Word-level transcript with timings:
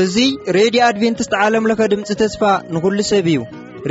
እዙ 0.00 0.24
ሬድዮ 0.56 0.80
ኣድቨንትስት 0.88 1.34
ዓለምለኸ 1.42 1.80
ድምፂ 1.92 2.10
ተስፋ 2.22 2.42
ንኩሉ 2.74 2.98
ሰብ 3.10 3.26
እዩ 3.32 3.38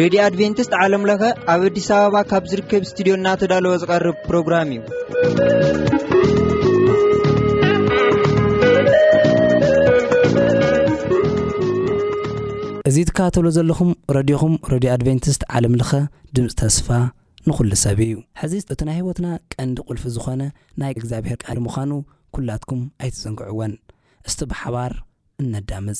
ሬድዮ 0.01 0.19
ኣድቨንትስት 0.27 0.73
ዓለምለኸ 0.85 1.21
ኣብ 1.53 1.61
ኣዲስ 1.67 1.87
ኣበባ 1.97 2.15
ካብ 2.31 2.43
ዝርከብ 2.53 2.83
ስትድዮ 2.89 3.13
እናተዳለወ 3.19 3.73
ዝቐርብ 3.83 4.17
ፕሮግራም 4.27 4.69
እዩ 4.77 4.81
እዙ 12.91 12.95
ትካባተብሎ 13.11 13.47
ዘለኹም 13.59 13.89
ረድኹም 14.17 14.53
ረድዮ 14.73 14.89
ኣድቨንትስት 14.97 15.41
ዓለምለኸ 15.55 15.93
ድምፂ 16.39 16.49
ተስፋ 16.63 16.87
ንዅሉ 17.49 17.73
ሰብ 17.83 17.99
እዩ 18.05 18.13
ሕዚ 18.39 18.53
እቲ 18.73 18.79
ናይ 18.87 18.95
ህይወትና 18.97 19.27
ቀንዲ 19.53 19.77
ቁልፊ 19.87 20.03
ዝኾነ 20.15 20.41
ናይ 20.81 20.91
እግዚኣብሔር 20.95 21.37
ካል 21.45 21.57
ምዃኑ 21.65 21.91
ኲላትኩም 22.35 22.81
ኣይትፅንግዕዎን 23.01 23.73
እስቲ 24.27 24.39
ብሓባር 24.51 24.93
እነዳምፅ 25.43 25.99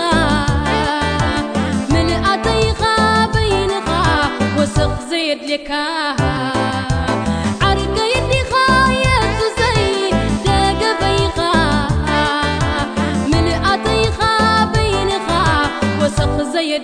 ملأطيق 1.91 2.81
بينغ 3.33 3.87
وsق 4.59 4.93
زيدلكه 5.09 6.55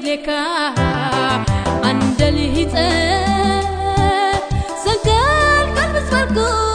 لeka 0.01 0.39
عndلhit 1.85 2.73
snكr 4.81 5.65
لمsبarكu 5.75 6.72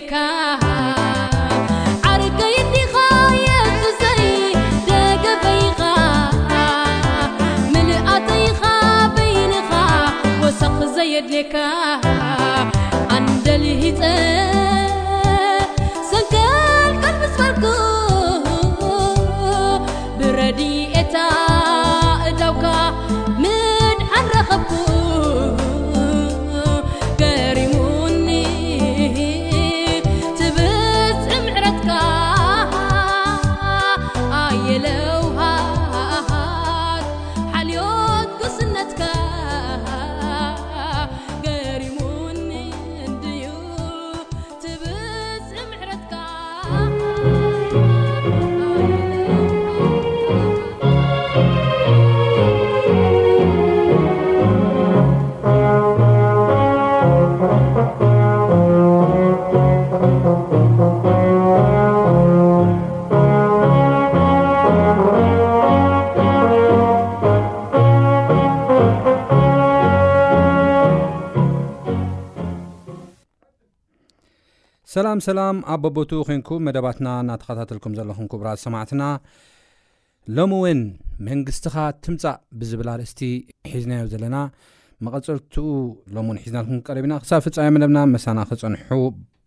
ك 0.00 0.63
ሰላም 75.28 75.56
ኣብ 75.72 75.80
በቦቱ 75.84 76.10
ኮንኩም 76.28 76.62
መደባትና 76.66 77.08
እናተኸታተልኩም 77.22 77.92
ዘለኹም 77.98 78.26
ክቡራት 78.32 78.60
ሰማዕትና 78.64 79.02
ሎም 80.36 80.52
እውን 80.58 80.80
መንግስትኻ 81.28 81.74
ትምፃእ 82.04 82.36
ብዝብላ 82.60 82.88
ኣርእስቲ 82.96 83.20
ሒዝናዮ 83.74 84.04
ዘለና 84.12 84.36
መቐፀልትኡ 85.06 85.66
ሎም 86.16 86.26
እውን 86.28 86.38
ሒዝናኩም 86.42 86.78
ክቀረብ 86.82 87.06
ኢና 87.08 87.14
ክሳብ 87.24 87.42
ፍፃሚ 87.46 87.68
መደብና 87.76 87.98
መሳና 88.14 88.38
ክፀንሑ 88.50 88.90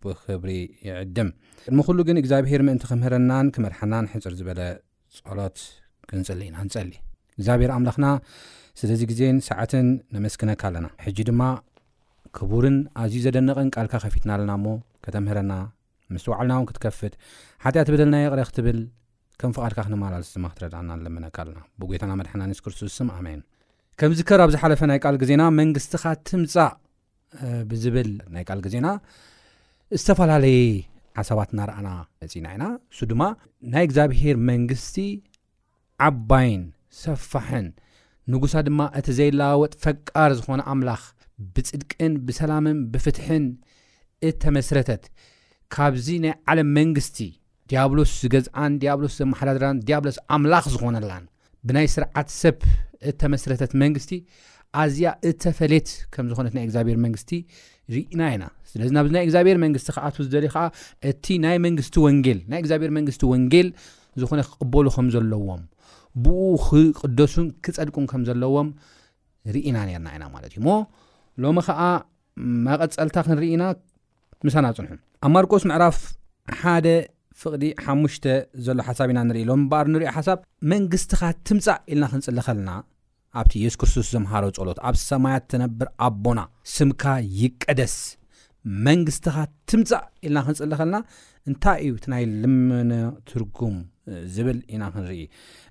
ብክብሪ 0.04 0.52
ይዕድም 0.88 1.30
ምኩሉ 1.78 1.98
ግን 2.08 2.18
እግዚኣብሄር 2.22 2.62
ምእንቲ 2.68 2.84
ክምህረናን 2.90 3.46
ክመርሓናን 3.54 4.08
ሕፅር 4.12 4.34
ዝበለ 4.40 4.60
ፀሎት 5.26 5.56
ክንፅሊ 6.10 6.40
ኢና 6.50 6.58
ንፀሊእ 6.68 7.00
እግዚኣብሄር 7.38 7.72
ኣምላኽና 7.78 8.06
ስለዚ 8.80 9.02
ግዜን 9.12 9.36
ሰዓትን 9.48 9.86
ንመስክነካ 10.16 10.62
ኣለና 10.70 10.86
ሕጂ 11.04 11.18
ድማ 11.30 11.42
ክቡርን 12.36 12.76
ኣዝዩ 13.02 13.20
ዘደነቐን 13.26 13.68
ቃልካ 13.74 13.94
ከፊትና 14.04 14.30
ኣለና 14.36 14.52
ሞ 14.64 14.74
ተምናምስ 15.16 16.24
ዕልናው 16.38 16.62
ክትከፍት 16.70 17.14
ሓቲያ 17.64 17.80
ትበደልና 17.88 18.16
የቕረ 18.24 18.40
ክትብል 18.48 18.78
ከም 19.40 19.50
ፍቃድካ 19.56 19.78
ክመላልስ 19.86 20.30
ማ 20.44 20.48
ክትረዳኣናምካኣለ 20.52 21.54
ብና 22.02 22.12
መድናንስ 22.20 22.58
ክርስቶስስኣ 22.64 23.08
ከምዚከርኣብ 24.00 24.50
ዝሓለፈ 24.54 24.80
ናይ 24.90 24.98
ቃል 25.04 25.16
ግዜና 25.22 25.42
መንግስትኻ 25.60 26.02
ትምፃእ 26.28 26.70
ብዝብል 27.70 28.10
ናይ 28.34 28.44
ቃል 28.48 28.60
ግዜና 28.66 28.86
ዝተፈላለየ 30.00 30.58
ሓሳባት 31.18 31.50
ናርኣና 31.58 31.88
ፅና 32.32 32.46
ኢና 32.56 32.64
ንሱ 32.74 32.98
ድማ 33.12 33.22
ናይ 33.72 33.84
እግዚኣብሄር 33.88 34.36
መንግስቲ 34.50 34.96
ዓባይን 36.08 36.62
ሰፋሕን 37.02 37.66
ንጉሳ 38.32 38.54
ድማ 38.68 38.80
እቲ 38.98 39.08
ዘይለዋወጥ 39.18 39.72
ፈቃር 39.84 40.32
ዝኾነ 40.38 40.60
ኣምላኽ 40.74 41.02
ብፅድቅን 41.54 42.14
ብሰላምን 42.28 42.78
ብፍትሕን 42.92 43.44
እተመስረተት 44.28 45.02
ካብዚ 45.74 46.06
ናይ 46.24 46.32
ዓለም 46.50 46.68
መንግስቲ 46.78 47.16
ዲያብሎስ 47.70 48.10
ዝገዝኣን 48.22 48.72
ዲያብሎስ 48.82 49.14
ዘማሓዳን 49.20 49.78
ዲያብሎስ 49.88 50.18
ኣምላኽ 50.36 50.64
ዝኾነላን 50.74 51.24
ብናይ 51.68 51.86
ስርዓት 51.94 52.28
ሰብ 52.42 52.56
እተመስረተት 53.10 53.72
መንግስቲ 53.82 54.12
ኣዝያ 54.82 55.08
እተፈሌት 55.30 55.88
ከም 56.14 56.26
ዝኾነት 56.30 56.54
ናይ 56.56 56.64
እግዚኣብሔር 56.66 56.98
መንግስቲ 57.04 57.30
ርኢና 57.94 58.22
ኢና 58.34 58.44
ስለዚ 58.70 58.90
ናብዚ 58.96 59.10
ናይ 59.16 59.22
እግዚኣብሔር 59.26 59.58
መንግስቲ 59.64 59.88
ከዓት 59.96 60.16
ዝደልዩ 60.24 60.48
ከዓ 60.54 60.64
እቲ 61.10 61.26
ናይ 61.44 61.56
መንግስቲ 61.66 61.94
ወንል 62.04 62.38
ናይ 62.52 62.60
ግዚኣብሔር 62.64 62.90
መንግስቲ 62.98 63.22
ወንጌል 63.32 63.68
ዝኾነ 64.20 64.40
ክቕበሉ 64.52 64.86
ከም 64.96 65.08
ዘለዎም 65.14 65.62
ብኡ 66.24 66.38
ክቅደሱን 66.98 67.48
ክፀድቁን 67.64 68.06
ከም 68.12 68.22
ዘለዎም 68.28 68.70
ርኢና 69.56 69.76
ነርና 69.88 70.08
ኢና 70.16 70.24
ማለት 70.34 70.50
እዩ 70.54 70.60
ሞ 70.66 70.70
ሎሚ 71.42 71.58
ከዓ 71.68 71.82
መቐፀልታ 72.66 73.18
ክንርኢና 73.26 73.62
ምሳን 74.46 74.64
ፅንሑ 74.76 74.88
ኣብ 75.26 75.30
ማርቆስ 75.34 75.62
ምዕራፍ 75.70 75.96
ሓደ 76.58 76.86
ፍቅዲ 77.42 77.64
ሓሙሽተ 77.84 78.24
ዘሎ 78.66 78.78
ሓሳብ 78.88 79.08
ኢና 79.12 79.18
ንርኢ 79.28 79.40
ኢሎም 79.44 79.62
በር 79.70 79.86
እንሪዮ 79.90 80.08
ሓሳብ 80.16 80.38
መንግስትኻ 80.72 81.20
ትምፃእ 81.48 81.78
ኢልና 81.92 82.04
ክንፅሊ 82.12 82.38
ኸልና 82.46 82.70
ኣብቲ 83.40 83.52
የሱ 83.64 83.76
ክርስቶስ 83.80 84.08
ዘምሃሮ 84.14 84.44
ፀሎት 84.58 84.78
ኣብ 84.88 84.96
ሰማያት 85.08 85.44
ተነብር 85.52 85.88
ኣቦና 86.08 86.40
ስምካ 86.76 87.04
ይቀደስ 87.42 87.94
መንግስትኻ 88.88 89.36
ትምፃእ 89.70 90.04
ኢልና 90.26 90.38
ክንፅሊ 90.48 90.70
ኸልና 90.80 90.96
እንታይ 91.52 91.78
እዩ 91.86 91.92
እቲ 92.00 92.06
ናይ 92.14 92.24
ልምነ 92.42 92.90
ትርጉም 93.30 93.76
ዝብል 94.36 94.58
ኢና 94.74 94.82
ክንርኢ 94.94 95.18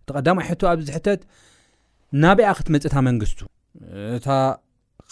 እተቐዳማይ 0.01 0.45
ሕቶ 0.51 0.61
ኣብ 0.71 0.79
ዝሕተት 0.89 1.21
ናብኣ 2.23 2.49
ክትመፅእታ 2.59 2.95
መንግስቱ 3.09 3.39
እታ 4.17 4.27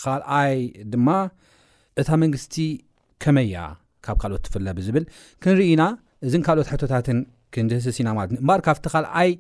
ካልኣይ 0.04 0.58
ድማ 0.94 1.08
እታ 2.04 2.10
መንግስቲ 2.26 2.56
ከመይያ 3.24 3.58
ካብ 4.06 4.18
ካልኦት 4.22 4.42
ትፍለ 4.48 4.68
ብዝብል 4.78 5.06
ክንርኢና 5.44 5.84
እዚን 6.28 6.42
ካልኦት 6.48 6.70
ሕቶታትን 6.74 7.20
ክንህስሲኢና 7.54 8.10
ማለት 8.18 8.32
እምባር 8.42 8.60
ካብቲ 8.68 8.86
ካልኣይ 8.94 9.32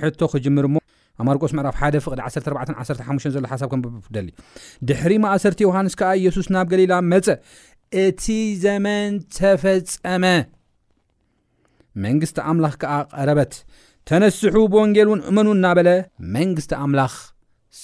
ሕቶ 0.00 0.20
ክጅምር 0.32 0.66
ሞ 0.74 0.82
ኣማርቆስ 1.22 1.52
ምዕራፍ 1.58 1.76
ሓደ 1.80 1.96
ፍቕዲ 2.04 2.20
1415 2.24 3.28
ዘሎ 3.36 3.44
ሓሳብ 3.52 3.68
ከምብደሊ 3.72 4.26
ዩ 4.32 4.34
ድሕሪ 4.88 5.12
ማእሰርቲ 5.24 5.60
ዮሃንስ 5.66 5.94
ከዓ 6.00 6.10
ኢየሱስ 6.22 6.46
ናብ 6.54 6.66
ገሊላ 6.72 6.94
መፀ 7.12 7.26
እቲ 8.04 8.24
ዘመን 8.64 9.12
ተፈፀመ 9.36 10.24
መንግስቲ 12.04 12.38
ኣምላኽ 12.50 12.74
ከዓ 12.82 12.94
ቀረበት 13.14 13.52
ተነስሑ 14.08 14.54
ብወንጌል 14.72 15.08
እውን 15.10 15.20
እመንን 15.30 15.54
እናበለ 15.60 15.88
መንግስቲ 16.36 16.72
ኣምላኽ 16.84 17.14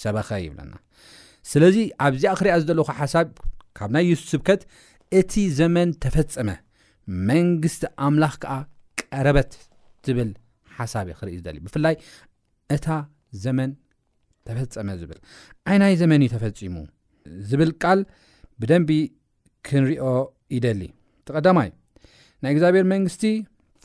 ሰበኸ 0.00 0.28
ይብለና 0.44 0.74
ስለዚ 1.50 1.76
ኣብዚኣ 2.06 2.32
ክርኣ 2.40 2.52
ለካ 2.78 2.90
ሓሳብ 3.00 3.28
ካብ 3.78 3.90
ናይ 3.94 4.04
የሱስ 4.10 4.28
ስብከት 4.32 4.60
እቲ 5.18 5.32
ዘመን 5.58 5.88
ተፈፀመ 6.02 6.50
መንግስቲ 7.30 7.82
ኣምላኽ 8.04 8.34
ከዓ 8.42 8.52
ቀረበት 9.00 9.50
ዝብል 10.06 10.30
ሓሳብ 10.76 11.06
እዩ 11.08 11.14
ክርኢ 11.18 11.32
ዝደሊ 11.40 11.56
ብፍላይ 11.64 11.94
እታ 12.76 12.86
ዘመን 13.44 13.70
ተፈፀመ 14.48 14.88
ዝብል 15.00 15.18
ዓይናይ 15.70 15.94
ዘመን 16.02 16.20
እዩ 16.24 16.28
ተፈፂሙ 16.34 16.76
ዝብል 17.50 17.70
ቃል 17.82 18.00
ብደንቢ 18.62 18.90
ክንሪኦ 19.68 20.06
ይደሊ 20.56 20.80
ተቐዳማይ 21.28 21.68
ናይ 22.44 22.50
እግዚኣብሔር 22.54 22.84
መንግስቲ 22.94 23.24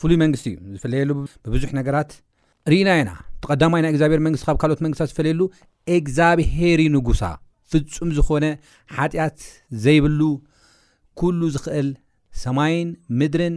ፍሉይ 0.02 0.18
መንግስቲ 0.26 0.48
እዩ 0.60 0.74
ዝፈለየሉ 0.80 1.12
ብብዙሕ 1.48 1.72
ነገራት 1.80 2.12
ርእና 2.72 2.90
ኢና 3.02 3.12
ተቀዳማይ 3.44 3.81
ናይ 3.84 3.92
እግዚኣብሔር 3.94 4.22
መንግስቲ 4.28 4.46
ካብ 4.48 4.57
ካልኦት 4.62 4.81
መንግስት 4.86 5.04
ዝፈለየሉ 5.12 5.42
እግዚብሄሪ 5.98 6.81
ንጉሳ 6.96 7.22
ፍጹም 7.74 8.10
ዝኾነ 8.18 8.46
ሓጢኣት 8.98 9.40
ዘይብሉ 9.86 10.19
ኩሉ 11.19 11.42
ዝክእል 11.56 11.90
ሰማይን 12.44 12.90
ምድርን 13.19 13.56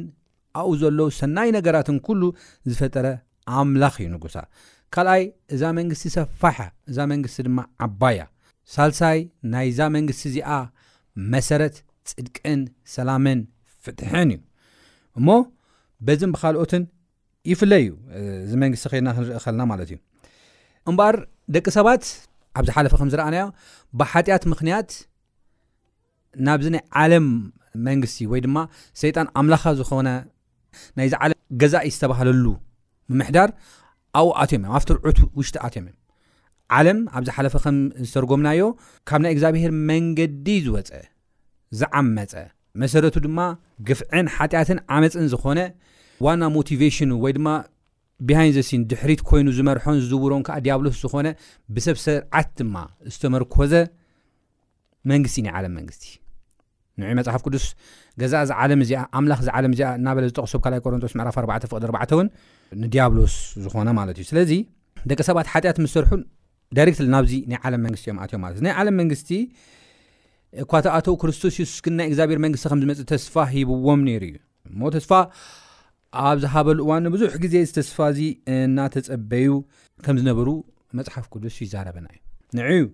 ኣብኡ 0.60 0.70
ዘለዉ 0.80 1.08
ሰናይ 1.20 1.48
ነገራትን 1.56 1.96
ኩሉ 2.06 2.22
ዝፈጠረ 2.70 3.06
ኣምላኽ 3.60 3.94
እዩ 4.00 4.06
ንጉሳ 4.14 4.36
ካልኣይ 4.94 5.22
እዛ 5.54 5.62
መንግስቲ 5.78 6.04
ሰፋሓ 6.16 6.58
እዛ 6.90 6.96
መንግስቲ 7.12 7.40
ድማ 7.46 7.58
ዓባያ 7.86 8.20
ሳልሳይ 8.74 9.18
ናይዛ 9.52 9.80
መንግስቲ 9.96 10.22
እዚኣ 10.30 10.50
መሰረት 11.34 11.76
ፅድቅን 12.12 12.60
ሰላምን 12.94 13.40
ፍትሕን 13.84 14.30
እዩ 14.36 14.40
እሞ 15.18 15.28
በዝን 16.06 16.32
ብካልኦትን 16.36 16.82
ይፍለይ 17.52 17.84
እዩ 17.88 17.94
እዚ 18.46 18.52
መንግስቲ 18.64 18.84
ከድና 18.92 19.10
ክንርኢ 19.18 19.38
ኸልና 19.44 19.62
ማለት 19.72 19.88
እዩ 19.92 19.98
እምበር 20.90 21.16
ደቂ 21.56 21.64
ሰባት 21.78 22.02
ኣብዝ 22.60 22.68
ሓለፈ 22.76 22.92
ከምዝረኣናዮ 23.00 23.44
ብሓጢኣት 23.98 24.44
ምክንያት 24.52 24.88
ናብዚ 26.48 26.66
ናይ 26.74 26.82
ዓለም 27.02 27.26
መንግስቲ 27.86 28.18
ወይ 28.32 28.40
ድማ 28.44 28.56
ሰይጣን 29.02 29.26
ኣምላኻ 29.40 29.62
ዝኾነ 29.78 30.08
ናይዚ 30.98 31.12
ዓለም 31.24 31.38
ገዛ 31.60 31.74
ዩ 31.86 31.90
ዝተባሃለሉ 31.96 32.46
ምምሕዳር 33.12 33.50
ኣብኡ 34.20 34.28
ኣትዮም 34.42 34.62
እዮም 34.64 34.74
ኣፍትርዑት 34.78 35.18
ውሽጢ 35.38 35.56
ኣትዮም 35.66 35.84
እዮም 35.90 35.98
ዓለም 36.78 36.98
ኣብዚ 37.18 37.28
ሓለፈ 37.36 37.54
ከም 37.64 37.76
ዝተርጎምናዮ 38.08 38.62
ካብ 39.08 39.20
ናይ 39.24 39.32
እግዚኣብሄር 39.36 39.72
መንገዲ 39.90 40.46
ዝወፀ 40.66 40.90
ዝዓመፀ 41.80 42.32
መሰረቱ 42.82 43.14
ድማ 43.26 43.38
ግፍዕን 43.90 44.26
ሓጢያትን 44.36 44.80
ዓመፅን 44.96 45.26
ዝኮነ 45.34 45.60
ዋና 46.26 46.42
ሞቲቨሽን 46.56 47.12
ወይ 47.24 47.32
ድማ 47.38 47.48
ብሃይን 48.28 48.52
ዘሲን 48.56 48.82
ድሕሪት 48.90 49.20
ኮይኑ 49.28 49.46
ዝመርሖን 49.58 49.98
ዝዝውሮን 50.02 50.42
ከዓ 50.48 50.56
ዲያብሎስ 50.66 50.96
ዝኾነ 51.04 51.26
ብሰብ 51.76 51.96
ስርዓት 52.04 52.48
ድማ 52.60 52.76
ዝተመርኮዘ 53.12 53.72
መንግስቲ 55.12 55.36
እ 55.40 55.44
ናይ 55.46 55.52
ዓለም 55.58 55.72
መንግስቲ 55.78 56.04
ን 57.00 57.14
መፅሓፍ 57.18 57.40
ቅዱስ 57.46 57.64
ገዛ 58.20 58.34
ዝዓለም 58.50 58.80
እዚኣ 58.84 59.00
ኣምላኽ 59.18 59.40
ዝዓለም 59.46 59.72
እዚኣ 59.74 59.88
ናበለ 60.06 60.24
ዝጠቕሱብ 60.30 60.60
ካ 60.64 60.68
ቆሮንቶስ 60.84 61.12
ዕራፍ4 61.24 61.62
ፍቅ4 61.72 62.12
እውን 62.16 62.28
ንዲያብሎስ 62.82 63.34
ዝኮነ 63.64 63.88
ማለት 64.00 64.16
እዩ 64.20 64.26
ስለዚ 64.32 64.52
ደቂ 65.10 65.18
ሰባት 65.28 65.48
ሓጢኣት 65.52 65.78
ምሰርሑ 65.84 66.12
ዳይረክትሊ 66.76 67.08
ናብዚ 67.16 67.32
ናይ 67.50 67.58
ዓለም 67.68 67.80
መንግስቲ 67.86 68.04
እዮም 68.10 68.18
ኣትዮም 68.24 68.42
ለት 68.48 68.58
እ 68.62 68.64
ናይ 68.66 68.74
ዓለም 68.80 68.94
መንግስቲ 69.00 69.30
እኳታተው 70.62 71.14
ክርስቶስ 71.22 71.54
ሱስ 71.58 71.72
ግናይ 71.86 72.06
እግዚኣብሔር 72.10 72.38
መንግስቲ 72.44 72.64
ከምዝመፅእ 72.70 73.06
ተስፋ 73.12 73.34
ሂብዎም 73.54 74.00
ነይሩ 74.08 74.22
እዩ 74.32 74.36
እሞ 74.70 74.80
ተስፋ 74.96 75.12
ኣብ 76.28 76.36
ዝሃበሉ 76.44 76.78
እዋን 76.84 77.02
ንብዙሕ 77.06 77.32
ግዜ 77.44 77.54
ዝተስፋ 77.70 77.96
እዚ 78.12 78.20
እናተፀበዩ 78.54 79.50
ከም 80.06 80.16
ዝነበሩ 80.22 80.48
መፅሓፍ 80.98 81.24
ቅዱስ 81.34 81.56
ይዛረበና 81.64 82.06
እዩን 82.70 82.88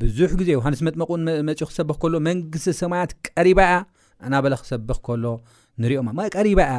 ብዙሕ 0.00 0.30
ግዜ 0.40 0.50
ውሃንስ 0.58 0.80
መጥመቑን 0.86 1.20
መፅኡ 1.48 1.64
ክሰብኽ 1.70 1.98
ከሎ 2.02 2.14
መንግስቲ 2.28 2.72
ሰማያት 2.82 3.10
ቀሪባ 3.38 3.58
እያ 3.68 3.74
እናበለ 4.26 4.54
ክሰብኽ 4.62 4.98
ከሎ 5.06 5.24
ንሪኦማ 5.82 6.08
ቀሪባ 6.36 6.60
እያ 6.70 6.78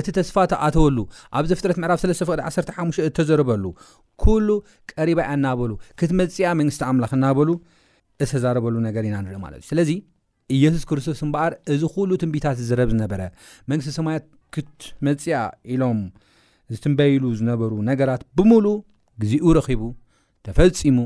እቲ 0.00 0.06
ተስፋ 0.18 0.34
ተኣተወሉ 0.52 0.98
ኣብዚ 1.38 1.50
ፍጥረት 1.58 1.78
ምዕራፍ 1.82 1.98
3ስተ 2.02 2.22
ፍቅድ 2.28 2.40
1ሓ 2.44 2.98
እተዘርበሉ 3.08 3.64
ኩሉ 4.24 4.48
ቀሪባ 4.98 5.18
እያ 5.26 5.32
እናበሉ 5.38 5.72
ክት 6.00 6.12
መፅኣ 6.20 6.50
መንግስቲ 6.60 6.82
ኣምላኽ 6.90 7.12
እናበሉ 7.18 7.48
እዝተዛረበሉ 8.24 8.74
ነገር 8.88 9.02
ኢና 9.08 9.16
ንርኢ 9.24 9.38
ማለት 9.44 9.58
እዩ 9.62 9.68
ስለዚ 9.70 9.90
ኢየሱስ 10.56 10.82
ክርስቶስ 10.88 11.20
እምበኣር 11.26 11.52
እዚ 11.74 11.82
ኩሉ 11.94 12.10
ትንቢታት 12.22 12.56
ዝዝረብ 12.62 12.88
ዝነበረ 12.94 13.22
መንግስቲ 13.70 13.90
ሰማያት 13.98 14.24
ክት 14.56 14.78
መፅኣ 15.08 15.30
ኢሎም 15.74 16.00
ዝትንበይሉ 16.74 17.24
ዝነበሩ 17.40 17.72
ነገራት 17.90 18.24
ብሙሉእ 18.40 18.78
ግዜኡ 19.24 19.46
ረኺቡ 19.58 19.82
ተፈልፂሙ 20.46 20.98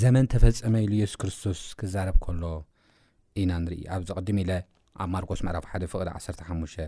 ዘመን 0.00 0.26
ተፈፀመ 0.32 0.74
ኢሉ 0.84 0.92
የሱስ 1.02 1.16
ክርስቶስ 1.20 1.58
ክዛረብ 1.78 2.16
ከሎ 2.24 2.42
ኢና 3.42 3.50
ንኢ 3.62 3.74
ኣብዚቅድም 3.94 4.36
ኢለ 4.42 4.50
ኣብ 5.02 5.08
ማርቆስ 5.14 5.40
መዕራፍ 5.46 5.64
1 5.70 5.86
15 6.38 6.80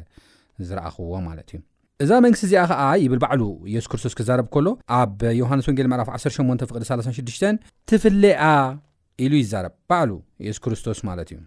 ዝረእኽዎ 0.67 1.13
ማለት 1.29 1.49
እዩ 1.55 1.59
እዛ 2.05 2.11
መንግስቲ 2.25 2.43
እዚኣ 2.49 2.63
ከዓ 2.73 2.83
ይብል 3.05 3.19
ባዕሉ 3.25 3.43
የሱስ 3.73 3.89
ክርስቶስ 3.91 4.15
ክዛረብ 4.19 4.47
ከሎ 4.55 4.67
ኣብ 4.99 5.19
ዮሃንስ 5.41 5.65
ወንጌል 5.71 5.89
ምዕራፍ 5.93 6.09
18 6.15 6.77
ዲ36 6.85 7.43
ትፍለኣ 7.93 8.41
ኢሉ 9.25 9.33
ይዛረብ 9.43 9.75
ባዕሉ 9.91 10.11
የሱስ 10.47 10.63
ክርስቶስ 10.67 11.01
ማለት 11.09 11.29
እዩ 11.35 11.39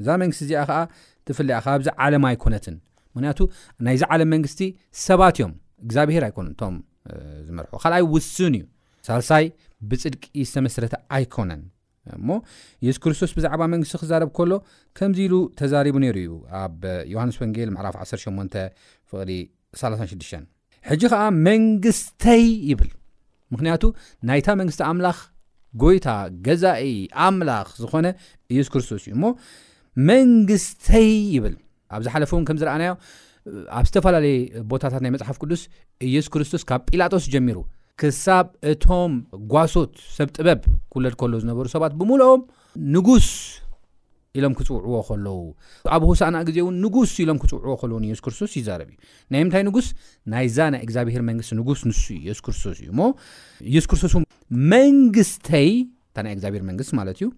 እዛ 0.00 0.08
መንግስቲ 0.22 0.40
እዚኣ 0.46 0.62
ከዓ 0.70 0.78
ትፍለኣ 1.28 1.58
ከ 1.66 1.76
ዚ 1.88 1.90
ዓለም 2.06 2.24
ኣይኮነትን 2.30 2.76
ምክንያቱ 3.14 3.38
ናይዚ 3.88 4.02
ዓለም 4.16 4.30
መንግስቲ 4.36 4.60
ሰባት 5.06 5.36
እዮም 5.40 5.52
እግዚኣብሄር 5.86 6.24
ኣይኮኑ 6.30 6.46
እቶም 6.54 6.76
ዝመርሑ 7.48 7.72
ካልኣይ 7.84 8.04
ውሱን 8.14 8.54
እዩ 8.60 8.64
ሳርሳይ 9.06 9.46
ብፅድቂ 9.88 10.22
ዝተመስረተ 10.48 10.94
ኣይኮነን 11.16 11.62
እሞ 12.16 12.28
ኢየሱስ 12.84 13.00
ክርስቶስ 13.04 13.30
ብዛዕባ 13.36 13.62
መንግስቲ 13.72 13.94
ክዛረብ 14.02 14.28
ከሎ 14.36 14.52
ከምዚ 14.98 15.18
ኢሉ 15.26 15.34
ተዛሪቡ 15.60 15.96
ነይሩ 16.04 16.16
እዩ 16.22 16.32
ኣብ 16.60 16.82
ዮሃንስ 17.12 17.36
ወንጌል 17.42 17.70
መዕፍ 17.76 17.96
18 18.02 18.58
ፍቅሊ 19.12 19.30
36 19.80 20.36
ሕጂ 20.90 21.02
ከዓ 21.12 21.22
መንግስተይ 21.48 22.44
ይብል 22.70 22.90
ምክንያቱ 23.54 23.82
ናይታ 24.28 24.48
መንግስቲ 24.60 24.80
ኣምላኽ 24.90 25.18
ጎይታ 25.82 26.08
ገዛኢ 26.46 26.84
ኣምላኽ 27.26 27.68
ዝኮነ 27.82 28.06
ኢየሱ 28.54 28.68
ክርስቶስ 28.74 29.02
እዩ 29.06 29.12
እሞ 29.16 29.24
መንግስተይ 30.10 31.10
ይብል 31.34 31.54
ኣብዝ 31.96 32.06
ሓለፈ 32.14 32.30
እውን 32.36 32.44
ከምዝረኣናዮ 32.48 32.92
ኣብ 33.78 33.84
ዝተፈላለየ 33.88 34.38
ቦታታት 34.70 35.02
ናይ 35.04 35.12
መፅሓፍ 35.16 35.36
ቅዱስ 35.44 35.62
ኢየሱስ 36.08 36.30
ክርስቶስ 36.34 36.62
ካብ 36.70 36.82
ጲላጦስ 36.94 37.26
ጀሚሩ 37.34 37.58
ክሳብ 38.00 38.46
እቶም 38.70 39.12
ጓሶት 39.52 39.92
ሰብ 40.16 40.28
ጥበብ 40.36 40.60
ክውለድ 40.92 41.14
ከሎ 41.20 41.32
ዝነበሩ 41.42 41.64
ሰባት 41.74 41.92
ብሙልኦም 42.00 42.40
ንጉስ 42.94 43.28
ኢሎም 44.38 44.54
ክፅውዕዎ 44.58 44.96
ከለዉ 45.08 45.36
ኣብ 45.96 46.02
ሁሳእና 46.10 46.36
ግዜ 46.48 46.56
እውን 46.64 46.74
ንጉስ 46.84 47.12
ኢሎም 47.24 47.38
ክፅውዕዎ 47.42 47.74
ከለውን 47.82 48.04
የሱስ 48.08 48.20
ክርስቶስ 48.24 48.50
ይዛረብ 48.58 48.88
እዩ 48.92 48.96
ናይ 49.32 49.40
ምንታይ 49.44 49.62
ንጉስ 49.68 49.86
ናይዛ 50.32 50.58
ናይ 50.74 50.82
እግዚኣብሄር 50.86 51.22
መንግስቲ 51.30 51.52
ንጉስ 51.60 51.80
ንሱ 51.90 52.02
የሱስ 52.26 52.40
ክርስቶስ 52.46 52.76
እዩ 52.82 52.88
እሞ 52.94 53.00
የሱስ 53.74 53.88
ክርስቶስ 53.92 54.14
እን 54.20 54.26
መንግስተይ 54.74 55.70
እታ 56.10 56.16
ናይ 56.26 56.34
እግዚኣብሄር 56.36 56.64
መንግስት 56.70 56.92
ማለት 57.00 57.16
እዩ 57.20 57.28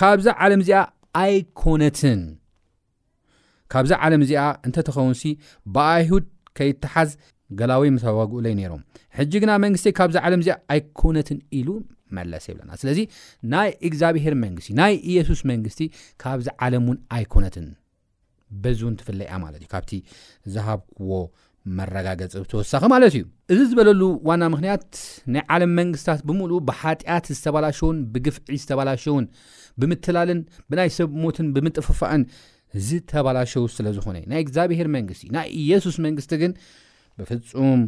ካብዛ 0.00 0.28
ዓለም 0.46 0.62
እዚኣ 0.64 0.82
ኣይኮነትን 1.24 2.20
ካብዛ 3.74 3.92
ዓለም 4.06 4.22
እዚኣ 4.26 4.42
እንተተኸውንሲ 4.68 5.24
ብአይሁድ 5.76 6.26
ከይተሓዝ 6.58 7.10
ገላዊ 7.58 7.88
ተዋግኡለይ 8.04 8.54
ነይሮም 8.60 8.82
ሕጂ 9.18 9.32
ግና 9.42 9.50
መንግስተ 9.64 9.92
ካብዚ 9.98 10.16
ዓለም 10.26 10.40
እዚኣ 10.42 10.54
ኣይኮነትን 10.74 11.38
ኢሉ 11.58 11.68
መለሰ 12.16 12.44
ይብለና 12.52 12.72
ስለዚ 12.80 12.98
ናይ 13.54 13.68
እግዚኣብሄር 13.88 14.34
መንግስት 14.44 14.68
እ 14.72 14.74
ናይ 14.80 14.92
ኢየሱስ 15.10 15.40
መንግስቲ 15.50 15.82
ካብዚ 16.22 16.48
ዓለም 16.66 16.84
ውን 16.90 16.98
ኣይኮነትን 17.16 17.66
በዚ 18.62 18.80
እውን 18.86 18.94
ትፍለ 19.00 19.20
ያ 19.30 19.36
ማለት 19.44 19.60
እዩ 19.62 19.68
ካብቲ 19.74 19.92
ዝሃብክዎ 20.54 21.12
መረጋገፂ 21.78 22.34
ተወሳኺ 22.50 22.82
ማለት 22.94 23.12
እዩ 23.18 23.24
እዚ 23.52 23.60
ዝበለሉ 23.70 24.02
ዋና 24.28 24.42
ምክንያት 24.54 24.86
ናይ 25.34 25.42
ዓለም 25.54 25.72
መንግስትታት 25.80 26.20
ብምሉእ 26.28 26.60
ብሓጢኣት 26.68 27.24
ዝተባላሸውን 27.36 27.98
ብግፍዒ 28.12 28.54
ዝተባላሸውን 28.62 29.24
ብምትላልን 29.82 30.40
ብናይ 30.70 30.90
ሰብ 30.98 31.10
ሞትን 31.22 31.48
ብምጥፍፋእን 31.56 32.24
ዝተባላሸው 32.88 33.64
ስለ 33.76 33.86
ዝኾነእ 33.96 34.24
ናይ 34.32 34.40
እግዚኣብሄር 34.44 34.88
መንግስቲእ 34.96 35.32
ናይ 35.38 35.48
ኢየሱስ 35.64 35.96
መንግስቲ 36.06 36.32
ግን 36.42 36.52
ብፍጹም 37.18 37.80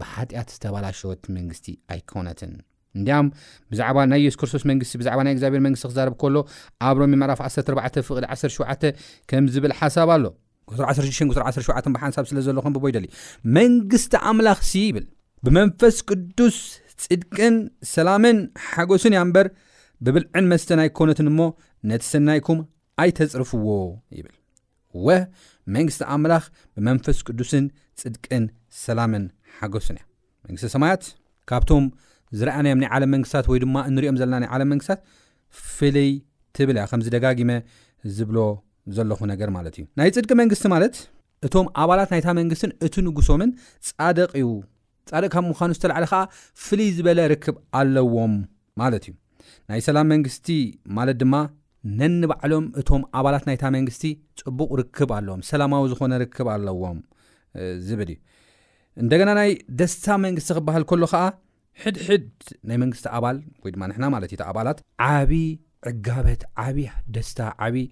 ብሓጢኣት 0.00 0.48
ዝተባላሸት 0.54 1.22
መንግስቲ 1.36 1.66
ኣይኮነትን 1.94 2.52
እንዲም 2.98 3.26
ብዛዕባ 3.70 3.96
ናይ 4.10 4.20
የሱስ 4.24 4.36
ክርስቶስ 4.40 4.62
መንግስቲ 4.70 4.92
ብዛዕባ 5.00 5.18
ናይ 5.26 5.32
እግዚኣብሔር 5.34 5.62
መንግስቲ 5.66 5.84
ክዛርብ 5.92 6.14
ከሎ 6.22 6.36
ኣብ 6.88 6.96
ሮሚ 7.02 7.12
ምዕራፍ 7.20 7.40
14 7.46 7.96
ፍ 8.08 8.18
17 8.22 8.86
ከም 9.30 9.46
ዝብል 9.54 9.72
ሓሳብ 9.80 10.10
ኣሎ 10.16 10.24
ስ 10.98 11.00
16 11.12 11.42
17 11.56 11.90
ብሓንሳብ 11.96 12.24
ስለ 12.30 12.38
ዘለኹም 12.46 12.74
ብቦይ 12.76 12.92
ደል 12.96 13.06
መንግስቲ 13.58 14.12
ኣምላኽ 14.30 14.60
ሲ 14.70 14.84
ይብል 14.88 15.06
ብመንፈስ 15.46 15.96
ቅዱስ 16.10 16.58
ፅድቅን 17.04 17.56
ሰላምን 17.94 18.36
ሓጎሱን 18.68 19.14
እያ 19.16 19.22
እምበር 19.26 19.48
ብብልዕን 20.06 20.46
መስተን 20.52 20.80
ኣይኮነትን 20.84 21.28
እሞ 21.32 21.40
ነቲ 21.90 22.02
ሰናይኩም 22.12 22.60
ኣይተፅርፍዎ 23.02 23.68
ይብል 24.18 24.34
ወ 25.06 25.16
መንግስቲ 25.74 26.02
ኣምላኽ 26.14 26.44
ብመንፈስ 26.76 27.18
ቅዱስን 27.28 27.64
ፅድቅን 28.00 28.44
ሰላምን 28.86 29.24
ሓገሱን 29.58 29.96
እያ 30.00 30.04
መንግስቲ 30.46 30.68
ሰማያት 30.76 31.02
ካብቶም 31.50 31.84
ዝረኣያናዮም 32.38 32.78
ናይ 32.82 32.88
ዓለም 32.96 33.10
መንግስትታት 33.14 33.46
ወይ 33.52 33.58
ድማ 33.64 33.76
እንሪኦም 33.90 34.16
ዘለና 34.20 34.36
ናይ 34.42 34.48
ዓለም 34.54 34.68
መንግስትታት 34.72 35.00
ፍልይ 35.74 36.10
ትብልያ 36.58 36.82
ከምዚደጋጊመ 36.90 37.50
ዝብሎ 38.16 38.38
ዘለኹ 38.96 39.20
ነገር 39.32 39.50
ማለት 39.56 39.74
እዩ 39.78 39.84
ናይ 40.00 40.10
ፅድቂ 40.16 40.30
መንግስቲ 40.40 40.64
ማለት 40.74 40.94
እቶም 41.46 41.66
ኣባላት 41.82 42.08
ናይታ 42.14 42.28
መንግስትን 42.40 42.70
እቲ 42.86 42.94
ንጉሶምን 43.06 43.50
ጻደቂ 43.88 44.32
ዩ 44.44 44.48
ፃደቅ 45.10 45.30
ካብ 45.34 45.44
ምዃኑ 45.50 45.70
ዝተላዕለ 45.76 46.06
ከዓ 46.12 46.20
ፍልይ 46.64 46.90
ዝበለ 46.96 47.20
ርክብ 47.34 47.56
ኣለዎም 47.80 48.34
ማለት 48.82 49.04
እዩ 49.08 49.14
ናይ 49.70 49.80
ሰላም 49.88 50.06
መንግስቲ 50.14 50.48
ማለት 50.98 51.16
ድማ 51.22 51.34
ነንባዕሎም 52.00 52.66
እቶም 52.80 53.02
ኣባላት 53.20 53.44
ናይታ 53.48 53.64
መንግስቲ 53.76 54.04
ፅቡቅ 54.42 54.70
ርክብ 54.80 55.10
ኣለዎም 55.18 55.40
ሰላማዊ 55.50 55.84
ዝኾነ 55.92 56.12
ርክብ 56.24 56.48
ኣለዎም 56.54 57.00
ዝብል 57.88 58.10
እዩ 58.14 58.18
እንደገና 59.02 59.30
ናይ 59.38 59.50
ደስታ 59.78 60.04
መንግስቲ 60.24 60.50
ክበሃል 60.56 60.84
ከሎ 60.90 61.04
ከዓ 61.12 61.22
ሕድሕድ 61.82 62.26
ናይ 62.68 62.76
መንግስቲ 62.82 63.06
ኣባል 63.16 63.36
ወይድማ 63.64 63.82
ንሕና 63.90 64.04
ማለት 64.14 64.30
ኣባላት 64.50 64.78
ዓብዪ 65.06 65.40
ዕጋበት 65.90 66.42
ዓብዪ 66.64 66.84
ደስታ 67.16 67.40
ዓብዪ 67.66 67.82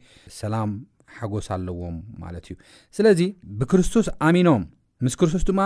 ሰላም 0.41 0.71
ሓጎስ 1.17 1.47
ኣለዎም 1.57 1.97
ማለት 2.25 2.45
እዩ 2.51 2.55
ስለዚ 2.97 3.21
ብክርስቶስ 3.61 4.07
አሚኖም 4.27 4.63
ምስ 5.07 5.15
ክርስቶስ 5.21 5.43
ድማ 5.51 5.61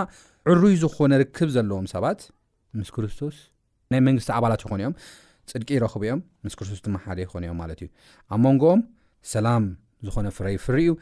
ዕሩይ 0.52 0.74
ዝኮነ 0.82 1.12
ርክብ 1.22 1.50
ዘለዎም 1.56 1.86
ሰባት 1.94 2.20
ምስ 2.80 2.90
ክርስቶስ 2.96 3.36
ናይ 3.92 4.00
መንግስቲ 4.08 4.28
ኣባላት 4.38 4.62
ይኮኑ 4.64 4.78
እዮም 4.82 4.94
ፅድቂ 5.52 5.68
ይረኽቡ 5.78 6.02
እዮም 6.08 6.20
ምስ 6.46 6.54
ክርስቶስ 6.60 6.80
ድማ 6.86 6.96
ሓደ 7.06 7.18
ይኮን 7.26 7.44
እዮም 7.46 7.58
ማለት 7.64 7.80
እዩ 7.84 7.88
ኣብ 8.34 8.40
መንጎኦም 8.48 8.82
ሰላም 9.34 9.66
ዝኾነ 10.08 10.26
ፍረይ 10.38 10.56
ፍሪ 10.66 10.78
እዩ 10.88 10.92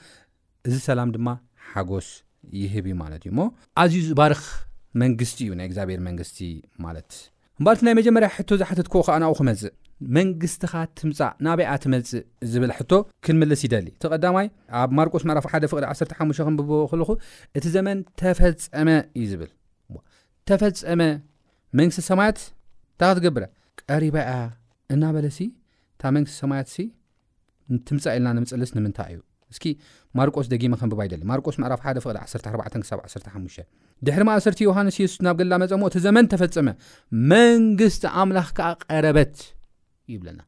እዚ 0.68 0.74
ሰላም 0.90 1.08
ድማ 1.16 1.28
ሓጎስ 1.70 2.08
ይህብ 2.60 2.86
ማለት 3.02 3.22
እዩ 3.26 3.32
ሞ 3.38 3.40
ኣዝዩ 3.82 4.00
ዝባርኽ 4.10 4.42
መንግስቲ 5.02 5.38
እዩ 5.46 5.50
ናይ 5.58 5.66
እግዚኣብሔር 5.70 6.00
መንግስቲ 6.08 6.36
ማለት 6.84 7.10
እምባልቲ 7.58 7.80
ናይ 7.86 7.94
መጀመርያ 8.00 8.28
ሕቶ 8.36 8.48
ዝሓትትኮ 8.60 8.94
ከዓ 9.06 9.14
ንብኡ 9.22 9.34
ክመፅእ 9.38 9.72
መንግስቲኻ 10.16 10.72
ትምፃእ 10.98 11.32
ናብይኣ 11.46 11.72
ትመፅእ 11.82 12.22
ዝብል 12.52 12.72
ሕቶ 12.78 12.92
ክንምልስ 13.24 13.60
ይደሊ 13.66 13.86
እቲ 13.94 14.04
ቀዳማይ 14.14 14.46
ኣብ 14.80 14.90
ማርቆስ 14.98 15.24
መዕራፍ 15.28 15.44
1ደ 15.50 15.64
ፍቅዲ 15.72 15.84
1ሓሙ 15.90 16.30
ክንብብቦ 16.48 16.72
ከለኹ 16.90 17.10
እቲ 17.58 17.64
ዘመን 17.76 17.98
ተፈፀመ 18.22 18.88
እዩ 19.18 19.26
ዝብል 19.32 19.50
ተፈፀመ 20.50 21.02
መንግስቲ 21.78 22.00
ሰማያት 22.10 22.38
እንታይ 22.46 23.12
ክትገብረ 23.14 23.44
ቀሪባእያ 23.90 24.34
እናበለሲ 24.94 25.38
እታ 25.94 26.02
መንግስቲ 26.16 26.34
ሰማያት 26.44 26.68
ሲ 26.74 26.78
ትምፃእ 27.88 28.16
ኢልና 28.16 28.28
ንምፅልስ 28.36 28.70
ንምንታይ 28.76 29.12
እዩ 29.14 29.20
እስኪ 29.52 29.64
ማርቆስ 30.18 30.46
ደጊመ 30.52 30.74
ከንብባ 30.80 31.00
ይደሊ 31.06 31.22
ማርቆስ 31.30 31.56
ምዕራፍ 31.62 31.80
1ደ 31.90 31.98
ፍቕድ 32.04 32.16
14 32.52 32.88
ሳብ 32.90 33.00
15 33.08 33.64
ድሕሪ 34.06 34.22
ማእሰርቲ 34.28 34.58
ዮሃንስ 34.68 34.96
የሱስ 35.02 35.20
ናብ 35.26 35.36
ገልዳ 35.40 35.54
መፀሞኦ 35.62 35.88
ቲ 35.94 35.98
ዘመን 36.06 36.26
ተፈፀመ 36.32 36.68
መንግስቲ 37.34 38.02
ኣምላ 38.22 38.38
ዓ 38.68 38.72
ቀረበት 38.86 39.36
ይብለና 40.14 40.40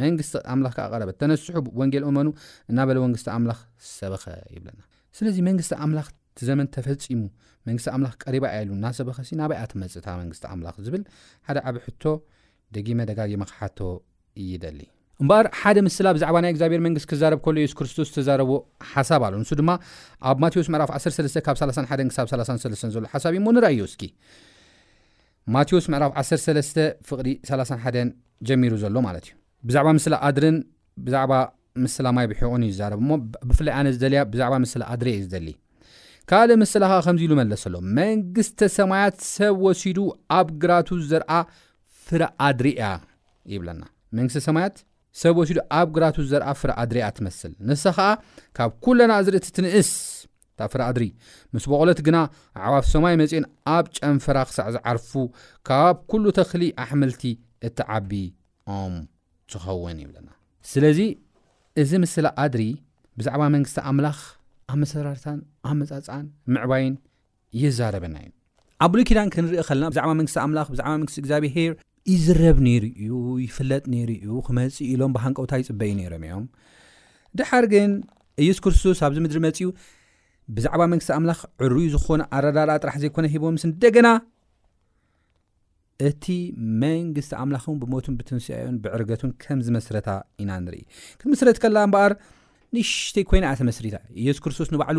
መንግስቲ 0.00 0.34
ምላ 0.60 0.68
ዓቀረበት 0.86 1.16
ተነስሑ 1.22 1.56
ወንጌል 1.80 2.04
እመኑ 2.10 2.28
እናበለ 2.70 2.96
መንግስቲ 3.06 3.28
ኣምላኽ 3.36 3.60
ሰበኸ 3.98 4.24
ይብለና 4.56 4.80
ስለዚ 5.18 5.36
መንግስቲ 5.48 5.72
ኣምላኽ 5.84 6.08
ዘመን 6.48 6.66
ተፈፂሙ 6.76 7.20
መንግስቲ 7.68 7.88
ኣምላኽ 7.96 8.14
ቀሪባ 8.26 8.44
ያየሉ 8.54 8.72
ና 8.82 8.86
ሰበኸ 8.98 9.18
ሲ 9.28 9.38
ናባእያ 9.40 9.62
ትመፅእታ 9.72 10.08
መንግስቲ 10.22 10.44
ኣምላኽ 10.54 10.76
ዝብል 10.88 11.04
ሓደ 11.48 11.58
ዓብ 11.70 11.78
ሕቶ 11.86 12.04
ደጊመ 12.76 12.98
ደጋጊመ 13.12 13.42
ክሓቶ 13.52 13.80
እዩ 14.42 14.50
ደሊ 14.64 14.80
እምበር 15.22 15.44
ሓደ 15.60 15.78
ምስላ 15.86 16.08
ብዛዕባ 16.16 16.36
ናይ 16.44 16.50
እዚኣብሔር 16.54 16.80
መንግስት 16.86 17.06
ክረብ 17.10 17.44
ሎሱስ 17.56 17.72
ክርስቶስ 17.76 18.08
ዘረቦ 18.26 18.50
ሓሳብ 18.92 19.22
ኣ 19.26 19.28
ን 19.40 19.44
ድማ 19.60 19.70
ኣብ 20.30 20.36
ማስ 20.42 20.54
ዕፍ1 20.60 20.92
እዩ 20.92 22.04
ንዩስ 22.04 22.24
ዕ1 22.28 23.30
ሩ 23.34 23.62
ሎዩብዕ 23.64 23.94
ብ 29.66 29.80
ዩብ 33.72 34.36
ያብ 34.42 35.04
ድ 35.32 35.36
ዩ 35.48 35.52
ካእ 36.30 36.46
ምስላ 36.60 36.84
ከምዚ 37.06 37.22
ሉ 37.30 37.32
መለሰሎ 37.40 37.74
መንግስተ 37.98 38.60
ሰማያት 38.76 39.16
ሰብ 39.34 39.56
ወሲ 39.64 39.82
ኣብ 40.38 40.46
ግራቱ 40.62 40.88
ዝርኣ 41.10 41.30
ፍድሪያ 42.06 42.82
ሰብ 45.20 45.34
ወሲሉ 45.40 45.58
ኣብ 45.78 45.88
ግራቱ 45.96 46.16
ዘርአ 46.30 46.46
ፍረ 46.60 46.70
ኣድሪኣ 46.82 47.04
ትመስል 47.16 47.52
ንሳ 47.68 47.84
ከዓ 47.96 48.00
ካብ 48.56 48.70
ኩለና 48.84 49.12
ዝርኢቲ 49.26 49.46
ትንእስ 49.56 49.90
እታ 50.54 50.58
ፍ 50.72 50.74
ኣድሪ 50.88 51.04
ምስ 51.54 51.64
በቆሎት 51.70 52.00
ግና 52.06 52.16
ኣዕዋፍ 52.64 52.84
ሶማይ 52.92 53.14
መፅአን 53.20 53.44
ኣብ 53.74 53.84
ጨንፈራ 53.98 54.36
ክሳዕ 54.48 54.66
ዝዓርፉ 54.76 55.10
ካብ 55.68 55.96
ኩሉ 56.10 56.24
ተኽሊ 56.38 56.62
ኣሕምልቲ 56.84 57.22
እትዓቢኦም 57.68 58.94
ትኸውን 59.52 59.98
ይብለና 60.04 60.28
ስለዚ 60.72 61.00
እዚ 61.82 61.90
ምስሊ 62.04 62.26
ኣድሪ 62.44 62.62
ብዛዕባ 63.18 63.42
መንግስቲ 63.56 63.78
ኣምላኽ 63.90 64.18
ኣብ 64.70 64.78
መሰራርታን 64.82 65.40
ኣብ 65.68 65.74
መፃፃን 65.80 66.24
ምዕባይን 66.54 66.94
ይዛረበና 67.62 68.16
እዩ 68.22 68.30
ዓብሉይ 68.84 69.04
ኪዳን 69.08 69.28
ክንሪኢ 69.34 69.60
ከለና 69.68 69.86
ብዛዕባ 69.92 70.10
መንግስቲ 70.20 70.36
ኣምላኽ 70.46 70.66
ብዛዕ 70.76 70.88
መንግስቲ 71.02 71.18
እግዚኣብሔር 71.22 71.72
ር 71.72 71.76
ይዝረብ 72.12 72.56
ነይሩ 72.66 72.84
እዩ 73.04 73.14
ይፍለጥ 73.44 73.84
ነይሩ 73.94 74.10
እዩ 74.24 74.32
ክመፅእ 74.46 74.86
ኢሎም 74.92 75.12
ብሃንቀውታ 75.16 75.52
ይፅበዩ 75.62 75.90
ነይሮም 76.00 76.22
እዮም 76.28 76.44
ድሓር 77.38 77.64
ግን 77.72 77.90
ኢየሱ 78.44 78.58
ክርስቶስ 78.64 78.98
ኣብዚ 79.06 79.18
ምድሪ 79.24 79.38
መፅኡ 79.46 79.68
ብዛዕባ 80.56 80.82
መንግስቲ 80.92 81.10
ኣምላኽ 81.18 81.40
ዕርይ 81.66 81.86
ዝኾነ 81.94 82.22
ኣረዳላኣ 82.36 82.76
ጥራሕ 82.82 82.96
ዘይኮነ 83.02 83.26
ሂቦም 83.34 83.54
ምስ 83.56 83.64
ደገና 83.84 84.08
እቲ 86.08 86.24
መንግስቲ 86.82 87.32
ኣምላኹን 87.42 87.76
ብሞቱን 87.82 88.14
ብትንስዩን 88.18 88.76
ብዕርገቱን 88.84 89.30
ከምዝመስረታ 89.42 90.08
ኢና 90.42 90.50
ንርኢ 90.66 90.82
ክትመስረት 91.20 91.58
ከላ 91.64 91.76
ምበኣር 91.90 92.12
ንሽተይ 92.76 93.24
ኮይና 93.30 93.44
እኣተመስሪታ 93.50 93.96
እየሱ 94.20 94.38
ክርስቶስ 94.44 94.68
ንባዕሉ 94.74 94.98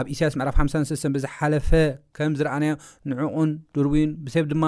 ኣብ 0.00 0.06
እሳያስ 0.14 0.34
መዕፍ 0.40 0.56
ሓ 0.60 0.64
ስስተን 0.90 1.12
ብዝሓለፈ 1.16 1.70
ከም 2.16 2.34
ዝረኣነዮ 2.40 2.74
ንዕቁን 3.12 3.50
ድርውዩን 3.76 4.10
ብሰብ 4.26 4.46
ድማ 4.52 4.64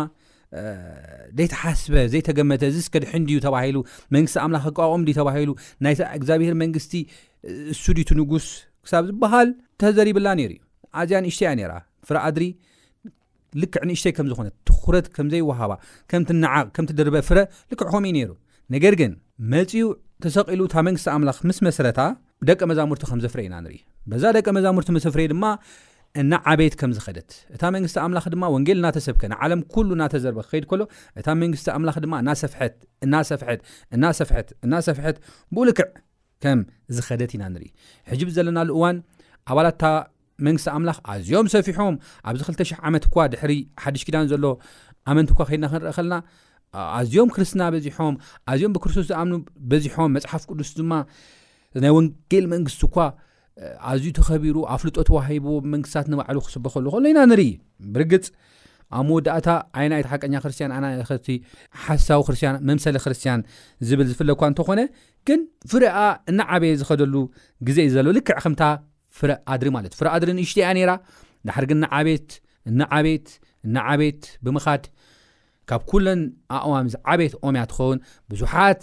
ዘይተሓስበ 1.39 1.95
ዘይተገመተ 2.13 2.63
ዝስከ 2.77 2.95
ድሕድዩ 3.05 3.37
ተባሂሉ 3.47 3.77
መንግስቲ 4.15 4.37
ኣምላኽ 4.45 4.65
ቃኦም 4.79 5.03
ተባሂሉ 5.19 5.51
ናይቲ 5.85 6.01
እግዚኣብሔር 6.19 6.55
መንግስቲ 6.63 6.93
እሱድቱ 7.73 8.09
ንጉስ 8.21 8.47
ክሳብ 8.87 9.05
ዝበሃል 9.11 9.49
ተዘሪብላ 9.83 10.29
ነይሩ 10.41 10.51
እዩ 10.57 10.61
ኣዝያ 11.01 11.19
ንእሽተይ 11.27 11.47
እያ 11.49 11.53
ነይራ 11.61 11.73
ፍረ 12.09 12.17
ኣድሪ 12.29 12.45
ልክዕ 13.63 13.83
ንእሽተይ 13.91 14.13
ከም 14.17 14.27
ዝኾነት 14.33 14.55
ትኩረት 14.69 15.07
ከምዘይወሃባ 15.17 15.73
ከምትነዓቕ 16.11 16.67
ከምትድርበ 16.77 17.17
ፍረ 17.29 17.39
ልክዕ 17.73 17.89
ኹም 17.95 18.05
እዩ 18.11 18.13
ነይሩ 18.19 18.31
ነገር 18.75 18.95
ግን 19.01 19.13
መፅኡ 19.55 19.83
ተሰቂሉታ 20.25 20.75
መንግስቲ 20.89 21.07
ኣምላኽ 21.15 21.39
ምስ 21.51 21.59
መሰረታ 21.69 22.01
ደቂ 22.51 22.61
መዛሙርቲ 22.73 23.03
ከም 23.13 23.19
ዘፍረ 23.25 23.41
ኢና 23.47 23.55
ንሪኢ 23.65 23.79
በዛ 24.13 24.25
ደቂ 24.37 24.47
መዛሙርቲ 24.59 24.89
መስፍረ 24.99 25.21
ድማ 25.33 25.45
እና 26.21 26.35
ዓበይት 26.51 26.75
ከም 26.81 26.91
ዝኸደት 26.97 27.31
እታ 27.57 27.63
መንግስቲ 27.75 27.97
ኣምላኽ 28.05 28.25
ድማ 28.33 28.45
ወንጌል 28.55 28.79
እናተሰብከ 28.81 29.23
ንዓለም 29.33 29.61
ኩሉ 29.75 29.89
እናተዘርበ 29.97 30.39
ክከይድ 30.47 30.65
ከሎ 30.71 30.83
እታ 31.21 31.29
መንግስቲ 31.43 31.67
ኣምላኽ 31.75 31.97
ድማ 32.05 32.13
እናሰፍት 32.23 32.75
እናሰፍትእናሰፍት 33.07 34.49
እናሰፍሐት 34.67 35.19
ብውልክዕ 35.57 35.89
ከም 36.45 36.61
ዝኸደት 36.97 37.33
ኢና 37.37 37.43
ንርኢ 37.55 37.69
ሕጅብ 38.11 38.29
ዘለናሉእዋን 38.37 38.97
ኣባላትታ 39.53 39.85
መንግስቲ 40.47 40.69
ኣምላኽ 40.77 40.99
ኣዝዮም 41.15 41.49
ሰፊሖም 41.55 41.97
ኣብዚ 42.29 42.41
200 42.53 42.77
ዓመት 42.89 43.05
እኳ 43.09 43.17
ድሕሪ 43.33 43.53
ሓድሽ 43.85 44.05
ኪዳን 44.09 44.29
ዘሎ 44.33 44.45
ኣመንት 45.11 45.31
እኳ 45.35 45.41
ከድና 45.49 45.65
ክንረአ 45.73 45.93
ኸልና 45.99 46.15
ኣዝዮም 46.99 47.31
ክርስትና 47.37 47.63
በዚሖም 47.75 48.15
ኣዝዮም 48.53 48.73
ብክርስቶስ 48.79 49.07
ዝኣምኑ 49.11 49.35
በዚሖም 49.71 50.11
መፅሓፍ 50.17 50.43
ቅዱስ 50.51 50.71
ድማ 50.81 50.93
ናይ 51.85 51.93
ወንጌል 51.99 52.45
መንግስቲ 52.55 52.83
እኳ 52.91 52.97
ኣዝዩ 53.91 54.11
ተኸቢሩ 54.19 54.57
ኣብ 54.73 54.79
ፍልጦ 54.83 54.97
ተዋሂቦ 55.09 55.45
ብመንግስትታት 55.65 56.07
ንባዕሉ 56.13 56.39
ክስበኸሉ 56.47 56.85
ከሎ 56.95 57.03
ኢና 57.11 57.19
ንርኢ 57.31 57.43
ብርግፅ 57.95 58.25
ኣብ 58.97 59.05
መወዳእታ 59.09 59.49
ዓይና 59.79 59.93
ኢይቲ 60.01 60.07
ሓቀኛ 60.13 60.35
ክርስትያን 60.45 60.73
ኣናቲ 60.77 61.27
ሓሳዊ 61.85 62.19
ክርስትያን 62.29 62.57
መምሰለ 62.69 62.97
ክርስትያን 63.05 63.41
ዝብል 63.89 64.07
ዝፍለኳ 64.11 64.41
እንተኾነ 64.51 64.81
ግን 65.29 65.41
ፍረኣ 65.73 65.97
እናዓበየ 66.33 66.73
ዝኸደሉ 66.81 67.15
ግዜ 67.69 67.79
እዩ 67.87 67.93
ዘሎ 67.97 68.07
ልክዕ 68.19 68.37
ከምታ 68.45 68.63
ፍረ 69.21 69.31
ኣድሪ 69.55 69.69
ማለት 69.77 69.93
ፍረ 70.01 70.07
ኣድሪ 70.17 70.31
ንእሽት 70.39 70.59
ያ 70.65 70.73
ነይራ 70.79 70.93
ዳሕሪ 71.49 71.65
ግን 71.73 71.81
ንዓቤት 71.85 72.29
እናዓበት 72.71 73.29
እናዓቤየት 73.67 74.23
ብምኻድ 74.45 74.83
ካብ 75.71 75.83
ኩለን 75.91 76.21
ኣእዋም 76.59 76.87
ዚ 76.93 76.97
ዓበየት 77.11 77.35
ኦምያ 77.49 77.63
ትኸውን 77.71 77.99
ብዙሓት 78.31 78.83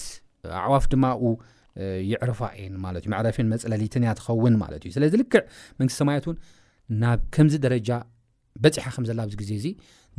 ኣዕዋፍ 0.63 0.85
ድማ 0.91 1.05
ኡ 1.21 1.31
ይዕርፋ 2.09 2.39
እን 2.63 2.73
ማለት 2.85 3.03
እዩ 3.05 3.11
መዕረፊን 3.13 3.47
መፀለሊትን 3.53 4.03
እያ 4.05 4.11
ትኸውን 4.19 4.55
ማለት 4.63 4.81
እዩ 4.87 4.91
ስለዚ 4.97 5.13
ልክዕ 5.21 5.41
መንግስቲ 5.79 5.97
ሰማያትእውን 6.01 6.37
ናብ 7.01 7.19
ከምዚ 7.35 7.53
ደረጃ 7.65 7.89
በፂሓ 8.63 8.85
ከም 8.95 9.05
ዘላዚ 9.09 9.33
ግዜ 9.41 9.51
እዚ 9.59 9.67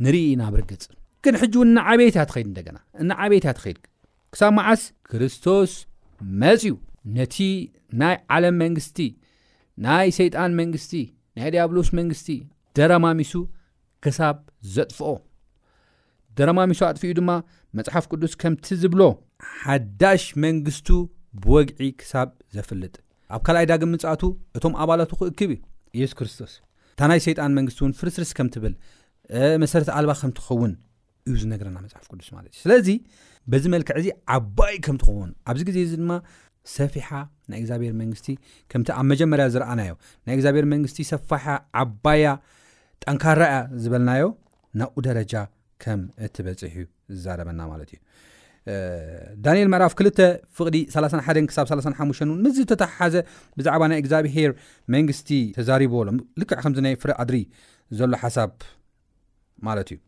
ንርኢ 0.03 0.25
ናብ 0.41 0.53
ርግፅ 0.61 0.83
ግን 1.25 1.35
ሕጂ 1.41 1.53
እው 1.59 1.63
ናዓበታ 1.77 2.17
ትኸይድ 2.29 2.47
እንደገና 2.51 2.77
እና 3.01 3.09
ዓበታእትኸድ 3.23 3.77
ክሳብ 4.33 4.51
መዓስ 4.59 4.83
ክርስቶስ 5.09 5.71
መፅዩ 6.43 6.73
ነቲ 7.17 7.37
ናይ 8.01 8.15
ዓለም 8.35 8.55
መንግስቲ 8.63 8.97
ናይ 9.85 10.09
ሰይጣን 10.19 10.51
መንግስቲ 10.61 10.93
ናይ 11.39 11.49
ዲያብሎስ 11.55 11.89
መንግስቲ 11.99 12.29
ደረማሚሱ 12.79 13.33
ክሳብ 14.05 14.37
ዘጥፍኦ 14.75 15.09
ደረማሚሱ 16.39 16.79
ኣጥፍኡ 16.89 17.09
ድማ 17.19 17.31
መፅሓፍ 17.77 18.05
ቅዱስ 18.11 18.33
ከምቲ 18.41 18.65
ዝብሎ 18.81 19.01
ሓዳሽ 19.63 20.23
መንግስቱ 20.45 20.87
ብወግዒ 21.43 21.79
ክሳብ 21.99 22.29
ዘፍልጥ 22.55 22.95
ኣብ 23.35 23.41
ካልኣይ 23.47 23.65
ዳግም 23.71 23.89
ምፃኣቱ 23.93 24.21
እቶም 24.57 24.73
ኣባላቱ 24.83 25.11
ክእክብ 25.19 25.51
እዩ 25.55 25.59
ኢየሱ 25.97 26.13
ክርስቶስ 26.19 26.53
እንታ 26.91 27.07
ናይ 27.11 27.19
ሰይጣን 27.25 27.51
መንግስቲ 27.57 27.79
እውን 27.83 27.93
ፍርስርስ 27.99 28.31
ከም 28.37 28.47
ትብል 28.55 28.73
መሰረተ 29.63 29.89
ኣልባ 29.97 30.11
ከምትኸውን 30.21 30.73
እዩ 31.27 31.35
ዝነገረና 31.43 31.77
መፅሓፍ 31.83 32.05
ቅዱስ 32.11 32.29
ማለት 32.37 32.51
እዩ 32.53 32.59
ስለዚ 32.63 32.87
በዚ 33.51 33.63
መልክዕ 33.73 33.95
እዚ 34.01 34.07
ዓባይ 34.37 34.73
ከም 34.87 34.97
ትኸውን 35.03 35.29
ኣብዚ 35.51 35.61
ግዜ 35.69 35.77
እዚ 35.87 35.93
ድማ 36.01 36.13
ሰፊሓ 36.75 37.09
ናይ 37.51 37.57
እግዚኣብሄር 37.61 37.93
መንግስቲ 38.01 38.27
ከምቲ 38.71 38.89
ኣብ 38.99 39.05
መጀመርያ 39.11 39.45
ዝረኣናዮ 39.53 39.93
ናይ 40.25 40.33
እግዚኣብሔር 40.37 40.65
መንግስቲ 40.73 40.97
ሰፋሓ 41.13 41.45
ዓባያ 41.83 42.25
ጠንካራ 43.05 43.41
እያ 43.51 43.59
ዝበልናዮ 43.83 44.25
ናብኡ 44.81 44.99
ደረጃ 45.09 45.33
ከም 45.85 46.01
እትበፅሕ 46.25 46.73
እ 46.83 46.85
ዝዛረበና 47.15 47.59
ማለት 47.71 47.89
እዩ 47.95 47.99
ዳንኤል 49.45 49.69
ምዕራፍ 49.73 49.93
2 49.99 50.21
ፍቕዲ 50.57 50.77
31 50.95 51.47
ክሳብ 51.51 51.65
3ሓ 51.87 52.05
ንዝተተሓሓዘ 52.43 53.15
ብዛዕባ 53.57 53.81
ናይ 53.91 53.99
እግዚብሄር 54.03 54.51
መንግስቲ 54.95 55.29
ተዛሪብዎሎ 55.57 56.07
ልክዕ 56.41 56.59
ከምዚ 56.65 56.79
ናይ 56.87 56.95
ፍረ 57.03 57.11
ኣድሪ 57.23 57.39
ዘሎ 57.99 58.11
ሓሳብ 58.23 58.51
ማለት 59.67 59.89
እዩ 59.93 59.99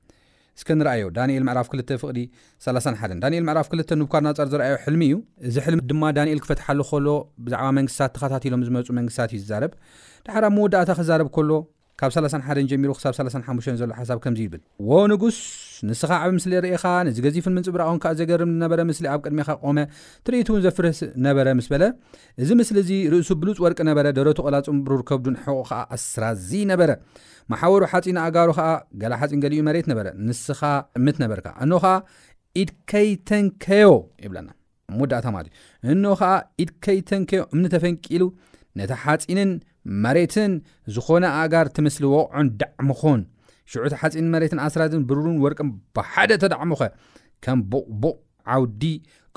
እስከ 0.58 0.70
ንርኣዮ 0.80 1.06
ዳንኤል 1.18 1.44
ምዕራፍ 1.48 1.68
2 1.76 1.96
ፍቅዲ 2.04 2.20
31 2.68 3.18
ዳኤል 3.24 3.44
ምዕራፍ 3.50 3.68
2ል 3.78 3.88
ንቡካር 4.02 4.22
ናፀር 4.28 4.48
ዝረኣዮ 4.54 4.76
ሕልሚ 4.84 5.04
እዩ 5.12 5.16
እዚ 5.50 5.56
ሕልሚ 5.66 5.82
ድማ 5.92 6.04
ዳንኤል 6.18 6.42
ክፈትሓሉ 6.44 6.80
ከሎ 6.90 7.08
ብዛዕባ 7.46 7.68
መንግስትታት 7.80 8.14
ተኸታቲሎም 8.18 8.64
ዝመፁ 8.68 8.88
መንግስትታት 9.00 9.32
እዩ 9.36 9.40
ዝዛረብ 9.46 9.74
ድሓራ 10.28 10.46
መወዳእታ 10.58 10.92
ክዛረብ 11.00 11.30
ከሎ 11.38 11.50
ካብ 12.02 12.12
31 12.14 12.68
ጀሚሩ 12.70 12.92
ክሳብ 12.98 13.14
35 13.16 13.68
ዘሎ 13.80 13.90
ሓሳብ 13.98 14.18
ከምዚ 14.24 14.40
ይብል 14.46 14.62
ዎ 14.90 15.00
ንጉስ 15.10 15.38
ንስኻ 15.88 16.10
ዓብ 16.24 16.32
ምስሊ 16.38 16.54
ርእኻ 16.64 16.84
ነዚ 17.08 17.18
ገዚፉን 17.26 17.54
ምንፅብራቅኹን 17.58 18.00
ከ 18.04 18.08
ዘገርም 18.20 18.52
ነበረ 18.64 18.80
ምስሊ 18.90 19.06
ኣብ 19.14 19.20
ቅድሚኻ 19.26 19.50
ቆመ 19.64 19.78
ትርኢቱ 20.26 20.48
እውን 20.54 20.62
ዘፍርስ 20.66 21.00
ነበረ 21.26 21.48
ምስ 21.60 21.68
በለ 21.74 21.84
እዚ 22.44 22.50
ምስሊ 22.62 22.78
ዚ 22.88 22.98
ርእሱ 23.14 23.30
ብሉፅ 23.42 23.60
ወርቂ 23.66 23.80
ነበረ 23.90 24.06
ደረ 24.20 24.34
ተቆላፅምሩርከብዱንሕቁ 24.40 25.58
ከዓ 25.70 25.80
ኣስራዝ 25.98 26.50
ነበረ 26.72 26.92
ማሓወሩ 27.54 27.84
ሓፂን 27.94 28.20
ኣጋሩ 28.26 28.50
ከዓ 28.60 28.68
ገላ 29.04 29.14
ሓፂን 29.24 29.40
ገሊኡ 29.46 29.62
መሬት 29.70 29.90
ነበረ 29.92 30.08
ንስኻ 30.30 30.62
ዕምት 31.00 31.18
ነበርካ 31.26 31.48
እኖ 31.66 31.72
ከዓ 31.86 31.96
ኢድ 32.62 32.72
ከይተንከዮ 32.94 33.92
ይብለና 34.26 34.50
ሙዳእታማት 35.02 35.46
እዩ 35.86 35.92
እኖ 35.98 36.06
ከዓ 36.24 36.34
ኢድከይተንከዮ 36.66 37.44
እምኒ 37.54 37.66
ተፈንቂሉ 37.76 38.24
ነቲ 38.82 38.92
ሓፂንን 39.06 39.50
መሬትን 40.04 40.52
ዝኾነ 40.96 41.24
ኣጋር 41.42 41.66
እቲ 41.72 41.78
ምስሊ 41.88 42.04
ወቕዖን 42.14 42.48
ዳዕሙኹን 42.62 43.22
ሽዑቲ 43.72 43.94
ሓፂን 44.02 44.28
መሬትን 44.34 44.60
ኣስራዝን 44.68 45.04
ብሩሩን 45.10 45.38
ወርቅን 45.44 45.70
ብሓደ 45.98 46.32
ተዳዕሙኸ 46.44 46.82
ከም 47.44 47.60
ቡቕቡቕ 47.74 48.16
ዓውዲ 48.54 48.84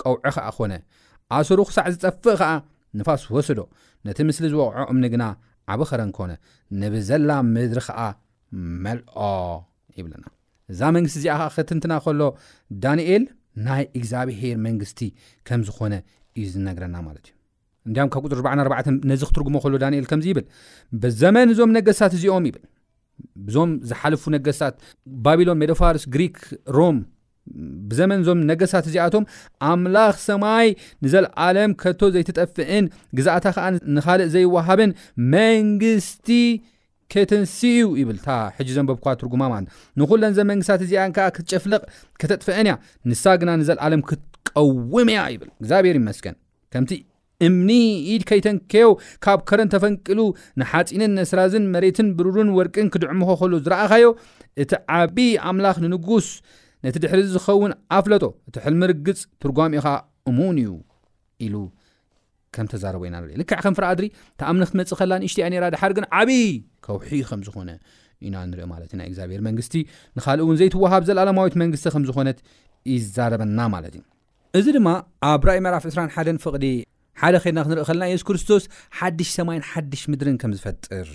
ቀውዒ 0.00 0.20
ከዓ 0.37 0.48
ኮነ 0.56 0.72
ኣሰሩኽሳዕ 1.38 1.87
ዝፀፍእ 2.02 2.37
ኸዓ 2.40 2.52
ንፋስ 3.00 3.22
ወስዶ 3.37 3.61
ነቲ 4.09 4.18
ምስሊ 4.30 4.44
ዝወቕዖ 4.52 4.85
እምኒ 4.94 5.04
ግና 5.14 5.24
ዓበ 5.74 5.80
ኸረንኮነ 5.90 6.32
ንብዘላ 6.80 7.30
ምድሪ 7.54 7.80
ከዓ 7.88 8.00
መልኦ 8.85 9.18
ይብለና 9.98 10.24
እዛ 10.72 10.80
መንግስቲ 10.96 11.16
እዚኣ 11.20 11.35
ኸዓ 11.40 11.48
ክትንትና 11.56 11.92
ከሎ 12.04 12.22
ዳንኤል 12.85 13.24
ናይ 13.66 13.85
እግዚኣብሄር 13.98 14.56
መንግስቲ 14.66 15.00
ከም 15.48 15.62
ዝኾነ 15.70 15.94
እዩ 16.38 16.46
ዝነግረና 16.54 16.96
ማለት 17.09 17.26
እዩ 17.28 17.36
እንዳያም 17.88 18.09
ካብ 18.14 18.25
ፅር 18.33 18.40
4 18.53 18.88
ነዚ 19.11 19.22
ክትርጉሞ 19.31 19.57
ከሉ 19.64 19.75
ዳኒኤል 19.85 20.07
ከምዚ 20.11 20.27
ይብል 20.33 20.46
ብዘመን 21.03 21.51
ዞም 21.59 21.70
ነገስታት 21.79 22.12
እዚኦም 22.18 22.46
ይብል 22.49 22.64
ብዞም 23.46 23.70
ዝሓልፉ 23.90 24.22
ነገስታት 24.37 24.75
ባቢሎን 25.27 25.59
ሜዶፋርስ 25.62 26.05
ግሪክ 26.14 26.37
ሮም 26.77 26.96
ብዘመን 27.90 28.20
ዞም 28.27 28.38
ነገስታት 28.51 28.87
እዚኣቶም 28.90 29.25
ኣምላኽ 29.70 30.16
ሰማይ 30.29 30.68
ንዘለዓለም 31.05 31.72
ከቶ 31.83 32.01
ዘይትጠፍእን 32.14 32.87
ግዛኣታ 33.18 33.46
ከዓ 33.57 33.66
ንካልእ 33.99 34.31
ዘይወሃብን 34.35 34.92
መንግስቲ 35.37 36.29
ከተንስ 37.14 37.55
እዩ 37.72 37.83
ይብል 38.03 38.16
ታ 38.27 38.38
ሕጂ 38.57 38.68
ዘንበብኳ 38.77 39.07
ትርጉማ 39.20 39.42
ማለት 39.53 39.68
ንኹለን 40.01 40.33
ዘብ 40.38 40.46
መንግስታት 40.53 40.81
እዚኣ 40.87 41.03
ከዓ 41.16 41.27
ክትጨፍለቕ 41.37 41.83
ክተጥፍአን 42.22 42.68
እያ 42.68 42.75
ንሳ 43.11 43.25
ግና 43.42 43.51
ንዘለዓለም 43.61 44.03
ክትቀውም 44.11 45.11
እያ 45.14 45.20
ይብል 45.35 45.51
እግዚኣብሔር 45.61 45.96
ይመስንከ 46.01 46.35
እምኒ 47.46 47.70
ኢድ 48.12 48.22
ከይተንከዮ 48.29 48.87
ካብ 49.25 49.40
ከረን 49.49 49.70
ተፈንቂሉ 49.75 50.20
ንሓፂንን 50.61 51.12
ነስራዝን 51.18 51.64
መሬትን 51.75 52.09
ብሩርን 52.18 52.51
ወርቅን 52.59 52.87
ክድዕምኮ 52.94 53.29
ከሉ 53.40 53.53
ዝረኣኻዮ 53.64 54.07
እቲ 54.64 54.72
ዓብይ 54.99 55.31
ኣምላኽ 55.51 55.77
ንንጉስ 55.85 56.29
ነቲ 56.87 56.96
ድሕሪ 57.05 57.20
ዝኸውን 57.35 57.72
ኣፍለጦ 57.99 58.25
እቲ 58.49 58.57
ሕልምርግፅ 58.64 59.20
ትርጓሚኢኻ 59.44 59.87
እሙን 60.31 60.57
እዩ 60.64 60.72
ኢሉ 61.46 61.55
ከም 62.57 62.66
ተዛረበኢናልክዕ 62.72 63.59
ከም 63.64 63.75
ፍራድሪ 63.79 64.05
ተኣምኒ 64.40 64.62
ክትመፅእ 64.68 64.99
ከላ 65.01 65.12
ንእሽትያ 65.22 65.49
ድሓር 65.77 65.92
ግን 65.96 66.05
ዓብይ 66.18 66.42
ከውሒ 66.87 67.11
ከምዝኾነኢና 67.31 68.35
ንሪማትእዩናይ 68.51 69.07
እግዚኣብሔር 69.11 69.40
መንግስቲ 69.49 69.75
ንካእ 70.18 70.38
እውን 70.44 70.59
ዘይትዋሃብ 70.61 71.03
ዘለኣለማዊት 71.11 71.55
መንግስቲ 71.62 71.87
ከምዝኮነት 71.94 72.38
ይዛረበና 72.92 73.59
ማለት 73.75 73.94
እዩ 73.99 74.03
እዚ 74.59 74.66
ድማ 74.79 74.88
ኣብ 75.33 75.42
ራእ 75.51 75.59
መዕራፍ 75.66 75.85
2ሓን 75.94 76.38
ፍቅዲ 76.46 76.64
ሓደ 77.22 77.37
ከድና 77.44 77.59
ክንርኢ 77.66 77.85
ከለና 77.88 78.05
የሱስ 78.11 78.24
ክርስቶስ 78.29 78.64
ሓድሽ 78.98 79.29
ሰማይን 79.38 79.62
ሓድሽ 79.70 80.00
ምድርን 80.12 80.37
ከም 80.42 80.52
ዝፈጥር 80.57 81.09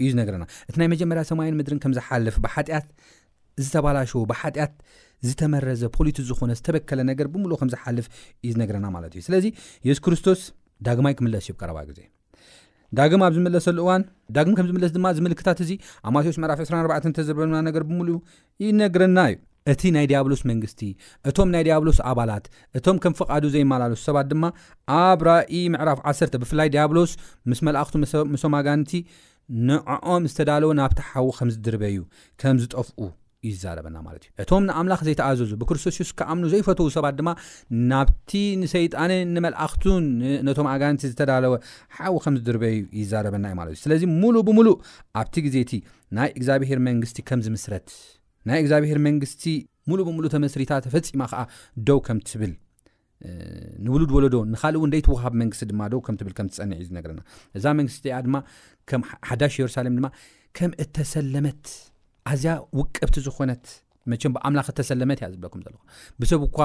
እዩ 0.00 0.08
ዝነግረና 0.12 0.44
እቲ 0.68 0.74
ናይ 0.80 0.88
መጀመርያ 0.94 1.22
ሰማይን 1.30 1.56
ምድርን 1.60 1.80
ከም 1.84 1.92
ዝሓልፍ 1.98 2.36
ብሓጢኣት 2.44 2.86
ዝተባላሽ 3.66 4.12
ብሓጢኣት 4.30 4.74
ዝተመረዘ 5.28 5.82
ፖሊቲ 5.96 6.18
ዝኮነ 6.28 6.50
ዝተበከለ 6.58 7.00
ነገር 7.10 7.26
ብምሉ 7.34 7.52
ከም 7.60 7.70
ዝሓልፍ 7.74 8.06
እዩ 8.44 8.50
ዝነግረና 8.54 8.86
ማለት 8.96 9.12
እዩ 9.16 9.22
ስለዚ 9.28 9.46
የሱስ 9.88 10.02
ክርስቶስ 10.06 10.42
ዳግማይ 10.88 11.14
ክምለስ 11.20 11.46
እዩ 11.46 11.54
ብቀረባ 11.56 11.78
ግዜ 11.90 12.00
ዳግም 12.98 13.22
ኣብ 13.26 13.32
ዝመለሰሉ 13.38 13.78
እዋን 13.84 14.02
ዳግም 14.36 14.54
ከምዝምለስ 14.58 14.92
ድማ 14.96 15.06
ዝምልክታት 15.16 15.58
እዚ 15.64 15.70
ኣማትዎስ 16.08 16.36
መራፍ 16.42 16.60
24 16.66 17.08
ተዝርበና 17.16 17.56
ነገር 17.68 17.82
ብምሉ 17.88 18.08
ይነግረና 18.64 19.18
እዩ 19.32 19.38
እቲ 19.72 19.82
ናይ 19.94 20.06
ዲያብሎስ 20.10 20.40
መንግስቲ 20.50 20.80
እቶም 21.28 21.48
ናይ 21.54 21.62
ዲያብሎስ 21.68 21.98
ኣባላት 22.10 22.44
እቶም 22.78 22.96
ከም 23.04 23.14
ፍቃዱ 23.20 23.44
ዘይመላለሱ 23.54 24.00
ሰባት 24.08 24.26
ድማ 24.32 24.44
ኣብ 25.02 25.20
ራእ 25.28 25.48
ምዕራፍ 25.74 25.98
1ሰተ 26.12 26.34
ብፍላይ 26.42 26.68
ዲያብሎስ 26.74 27.12
ምስ 27.52 27.60
መልእኽቱ 27.68 27.94
መሶም 28.34 28.54
ኣጋንቲ 28.60 28.92
ንዖም 29.68 30.24
ዝተዳለወ 30.30 30.70
ናብቲ 30.80 30.98
ሓዊ 31.10 31.28
ከምዝድርበዩ 31.38 31.98
ከም 32.40 32.56
ዝጠፍኡ 32.64 33.00
ይዛረበና 33.46 33.96
ማለት 34.06 34.22
እዩ 34.26 34.30
እቶም 34.42 34.62
ንኣምላኽ 34.68 35.00
ዘይተኣዘዙ 35.08 35.50
ብክርስቶስስ 35.60 36.08
ከኣምኑ 36.18 36.44
ዘይፈትዉ 36.54 36.86
ሰባት 36.96 37.14
ድማ 37.18 37.28
ናብቲ 37.90 38.30
ንሰይጣንን 38.62 39.28
ንመልእኽቱን 39.36 40.06
ነቶም 40.48 40.68
ኣጋንቲ 40.74 41.02
ዝተዳለወ 41.12 41.54
ሓዊ 41.98 42.14
ከም 42.26 42.36
ዝድርበዩ 42.40 42.76
ይዛረበና 43.00 43.46
እዩ 43.50 43.56
ማለት 43.60 43.72
እዩ 43.76 43.82
ስለዚ 43.86 44.02
ሙሉእ 44.20 44.44
ብሙሉእ 44.48 44.78
ኣብቲ 45.22 45.36
ግዜ 45.48 45.56
ቲ 45.72 45.82
ናይ 46.18 46.30
እግዚኣብሄር 46.38 46.80
መንግስቲ 46.88 47.20
ከም 47.30 47.42
ዝምስረት 47.48 47.86
ናይ 48.48 48.58
እግዚኣብሄር 48.62 48.98
መንግስቲ 49.06 49.42
ሙሉእ 49.90 50.04
ብምሉእ 50.08 50.30
ተመስሪታ 50.34 50.72
ተፈፂማ 50.84 51.22
ከዓ 51.30 51.40
ደው 51.88 51.98
ከም 52.06 52.18
ትብል 52.28 52.52
ንብሉድወሎዶ 53.84 54.36
ንካልእ 54.52 54.78
እው 54.78 54.84
ንደይትወሃብ 54.90 55.34
መንግስቲ 55.40 55.62
ድማ 55.70 55.80
ዶ 55.92 55.96
ከምትብል 56.06 56.32
ከም 56.38 56.48
ትፀኒዒ 56.54 56.76
እዩ 56.78 56.84
ዝነገርና 56.90 57.20
እዛ 57.58 57.64
መንግስቲ 57.78 58.04
ያ 58.12 58.18
ድማ 58.26 58.36
ከም 58.90 59.02
ሓዳሽ 59.28 59.54
የሩሳሌም 59.60 59.94
ድማ 59.98 60.06
ከም 60.58 60.70
እተሰለመት 60.84 61.64
ኣዝያ 62.32 62.52
ውቀብቲ 62.80 63.16
ዝኾነት 63.26 63.64
መቸን 64.12 64.32
ብኣምላኽ 64.36 64.68
ተሰለመት 64.78 65.18
ያ 65.24 65.26
ዝብለኩም 65.32 65.62
ዘለኹም 65.64 65.88
ብሰብ 66.22 66.42
እኳ 66.48 66.58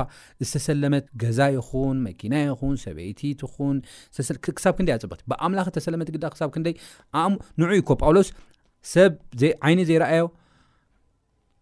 ዝተሰለመት 0.43 1.05
ገዛ 1.23 1.39
ይኹን 1.57 1.97
መኪና 2.07 2.33
ይኹን 2.49 2.75
ሰበይቲት 2.83 3.41
ኹን 3.53 3.77
ክሳብ 4.59 4.75
ክንደይ 4.77 4.95
ኣፅበትእ 4.97 5.27
ብኣምላኽ 5.33 5.67
ተሰለመት 5.79 6.11
ግዳ 6.15 6.25
ክሳብ 6.35 6.51
ክንደይ 6.57 6.75
ንዑ 7.63 7.71
ይ 7.79 7.83
ኮ 7.89 7.97
ጳውሎስ 8.03 8.29
ሰብ 8.93 9.11
ዓይኒ 9.67 9.81
ዘይረኣዮ 9.91 10.25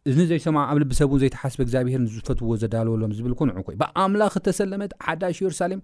እዚ 0.10 0.18
ዘይሰማ 0.30 0.58
ኣብ 0.70 0.78
ልብሰብን 0.82 1.20
ዘይተሓስብ 1.22 1.60
እግዚኣብሄርን 1.64 2.06
ዝፈትውዎ 2.14 2.54
ዘዳለወሎም 2.62 3.12
ዝብል 3.18 3.34
ኮንዕ 3.40 3.56
ኮይ 3.68 3.76
ብኣምላኽ 3.82 4.34
ተሰለመት 4.48 4.92
ሓዳሽ 5.06 5.38
የሩሳሌም 5.44 5.82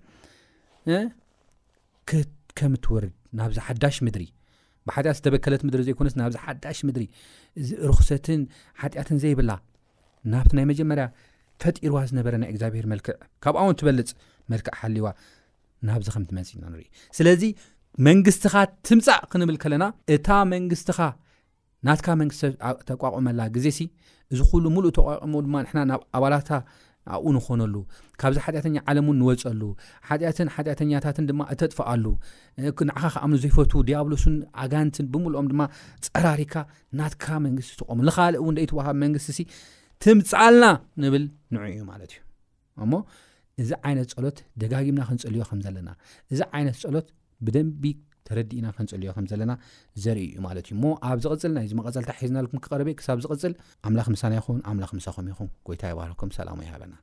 ከም 2.60 2.71
እትወርድ 2.77 3.12
ናብዚ 3.39 3.58
ሓዳሽ 3.67 3.97
ምድሪ 4.06 4.23
ብሓጢኣት 4.88 5.15
ዝተበከለት 5.19 5.62
ምድሪ 5.67 5.82
ዘይኮነት 5.89 6.13
ናብዚ 6.21 6.36
ሓዳሽ 6.45 6.80
ምድሪ 6.88 7.03
እዚርክሰትን 7.62 8.41
ሓጢኣትን 8.82 9.17
ዘይብላ 9.23 9.51
ናብቲ 10.34 10.51
ናይ 10.60 10.65
መጀመርያ 10.71 11.06
ፈጢርዋ 11.63 11.97
ዝነበረ 12.10 12.34
ናይ 12.41 12.49
እግዚኣብሄር 12.53 12.86
መልክዕ 12.93 13.13
ካብኣ 13.45 13.62
እውን 13.67 13.75
ትበልፅ 13.82 14.10
መልክዕ 14.51 14.73
ሓሊዋ 14.82 15.08
ናብዚ 15.89 16.08
ከም 16.15 16.25
ትመጽኢና 16.32 16.63
ንሪኢ 16.73 16.88
ስለዚ 17.19 17.43
መንግስትኻ 18.08 18.53
ትምፃእ 18.88 19.21
ክንብል 19.32 19.58
ከለና 19.63 19.84
እታ 20.15 20.27
መንግስትኻ 20.56 20.99
ናትካ 21.86 22.08
መንግስቲ 22.22 22.42
ተቋቁመላ 22.90 23.42
ግዜ 23.56 23.68
ሲ 23.78 23.82
እዚ 24.34 24.40
ኩሉ 24.52 24.63
ሙሉእ 24.76 24.94
ተቋቁሞ 24.98 25.34
ድማ 25.46 25.56
ንና 25.66 25.78
ናብ 25.90 26.02
ኣባላት 26.18 26.48
ኣብኡ 27.16 27.26
ንኮነሉ 27.36 27.76
ካብዚ 28.22 28.38
ሓጢአተኛ 28.46 28.78
ዓለም 28.92 29.06
እን 29.12 29.18
እንወፀሉ 29.18 29.62
ሓጢአትን 30.08 30.48
ሓጢአተኛታትን 30.56 31.28
ድማ 31.30 31.42
እተጥፍኣሉ 31.54 32.06
ንዕኻ 32.90 33.00
ከዓም 33.13 33.34
ዘይፈትዉ 33.44 33.82
ዲያብሎስን 33.90 34.36
ኣጋንትን 34.63 35.06
ብምልኦም 35.13 35.48
ድማ 35.52 35.62
ፀራሪካ 36.08 36.56
ናትካ 37.02 37.28
መንግስቲ 37.46 37.72
ትቆሙ 37.82 38.00
ንኻልእ 38.10 38.40
እውን 38.42 38.58
ደይትዋሃብ 38.60 38.98
መንግስቲ 39.04 39.30
ሲ 39.38 39.42
ትምፃልና 40.06 40.66
ንብል 41.04 41.24
ንዑ 41.56 41.62
እዩ 41.76 41.82
ማለት 41.92 42.12
እዩ 42.16 42.20
እሞ 42.86 42.92
እዚ 43.62 43.72
ዓይነት 43.90 44.10
ፀሎት 44.18 44.40
ደጋጊምና 44.63 45.04
ክንፀልዮ 45.12 45.44
ከም 45.52 45.62
ዘለና 45.68 45.90
እዚ 46.34 46.40
ዓይነት 46.58 46.76
ፀሎት 46.84 47.08
ብደቢ 47.46 47.82
ተረዲ 48.30 48.52
እና 48.62 48.70
ከንፀልዮ 48.78 49.10
ከም 49.18 49.26
ዘለና 49.32 49.52
ዘርኢ 50.06 50.24
እዩ 50.30 50.40
ማለት 50.48 50.66
እዩ 50.70 50.76
ሞ 50.84 50.94
ኣብ 51.10 51.20
ዝቅፅል 51.26 51.52
ናይዚ 51.58 51.72
መቐፀልታ 51.80 52.12
ሒዝናኩም 52.22 52.62
ክቀረበ 52.66 52.90
ክሳብ 53.02 53.22
ዝቅፅል 53.26 53.54
ኣምላኽ 53.90 54.08
ምሳና 54.16 54.34
ይኹውን 54.40 54.62
ኣምላኽ 54.72 54.92
ምሳኹም 55.00 55.30
ኢኹም 55.34 55.50
ጎይታ 55.70 55.84
ይባህርኩም 55.94 56.34
ሰላሞ 56.40 56.60
ይሃበና 56.68 56.96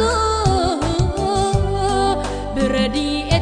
بريئ 2.55 3.33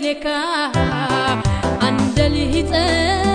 لكه 0.00 0.72
عندلهت 1.84 3.31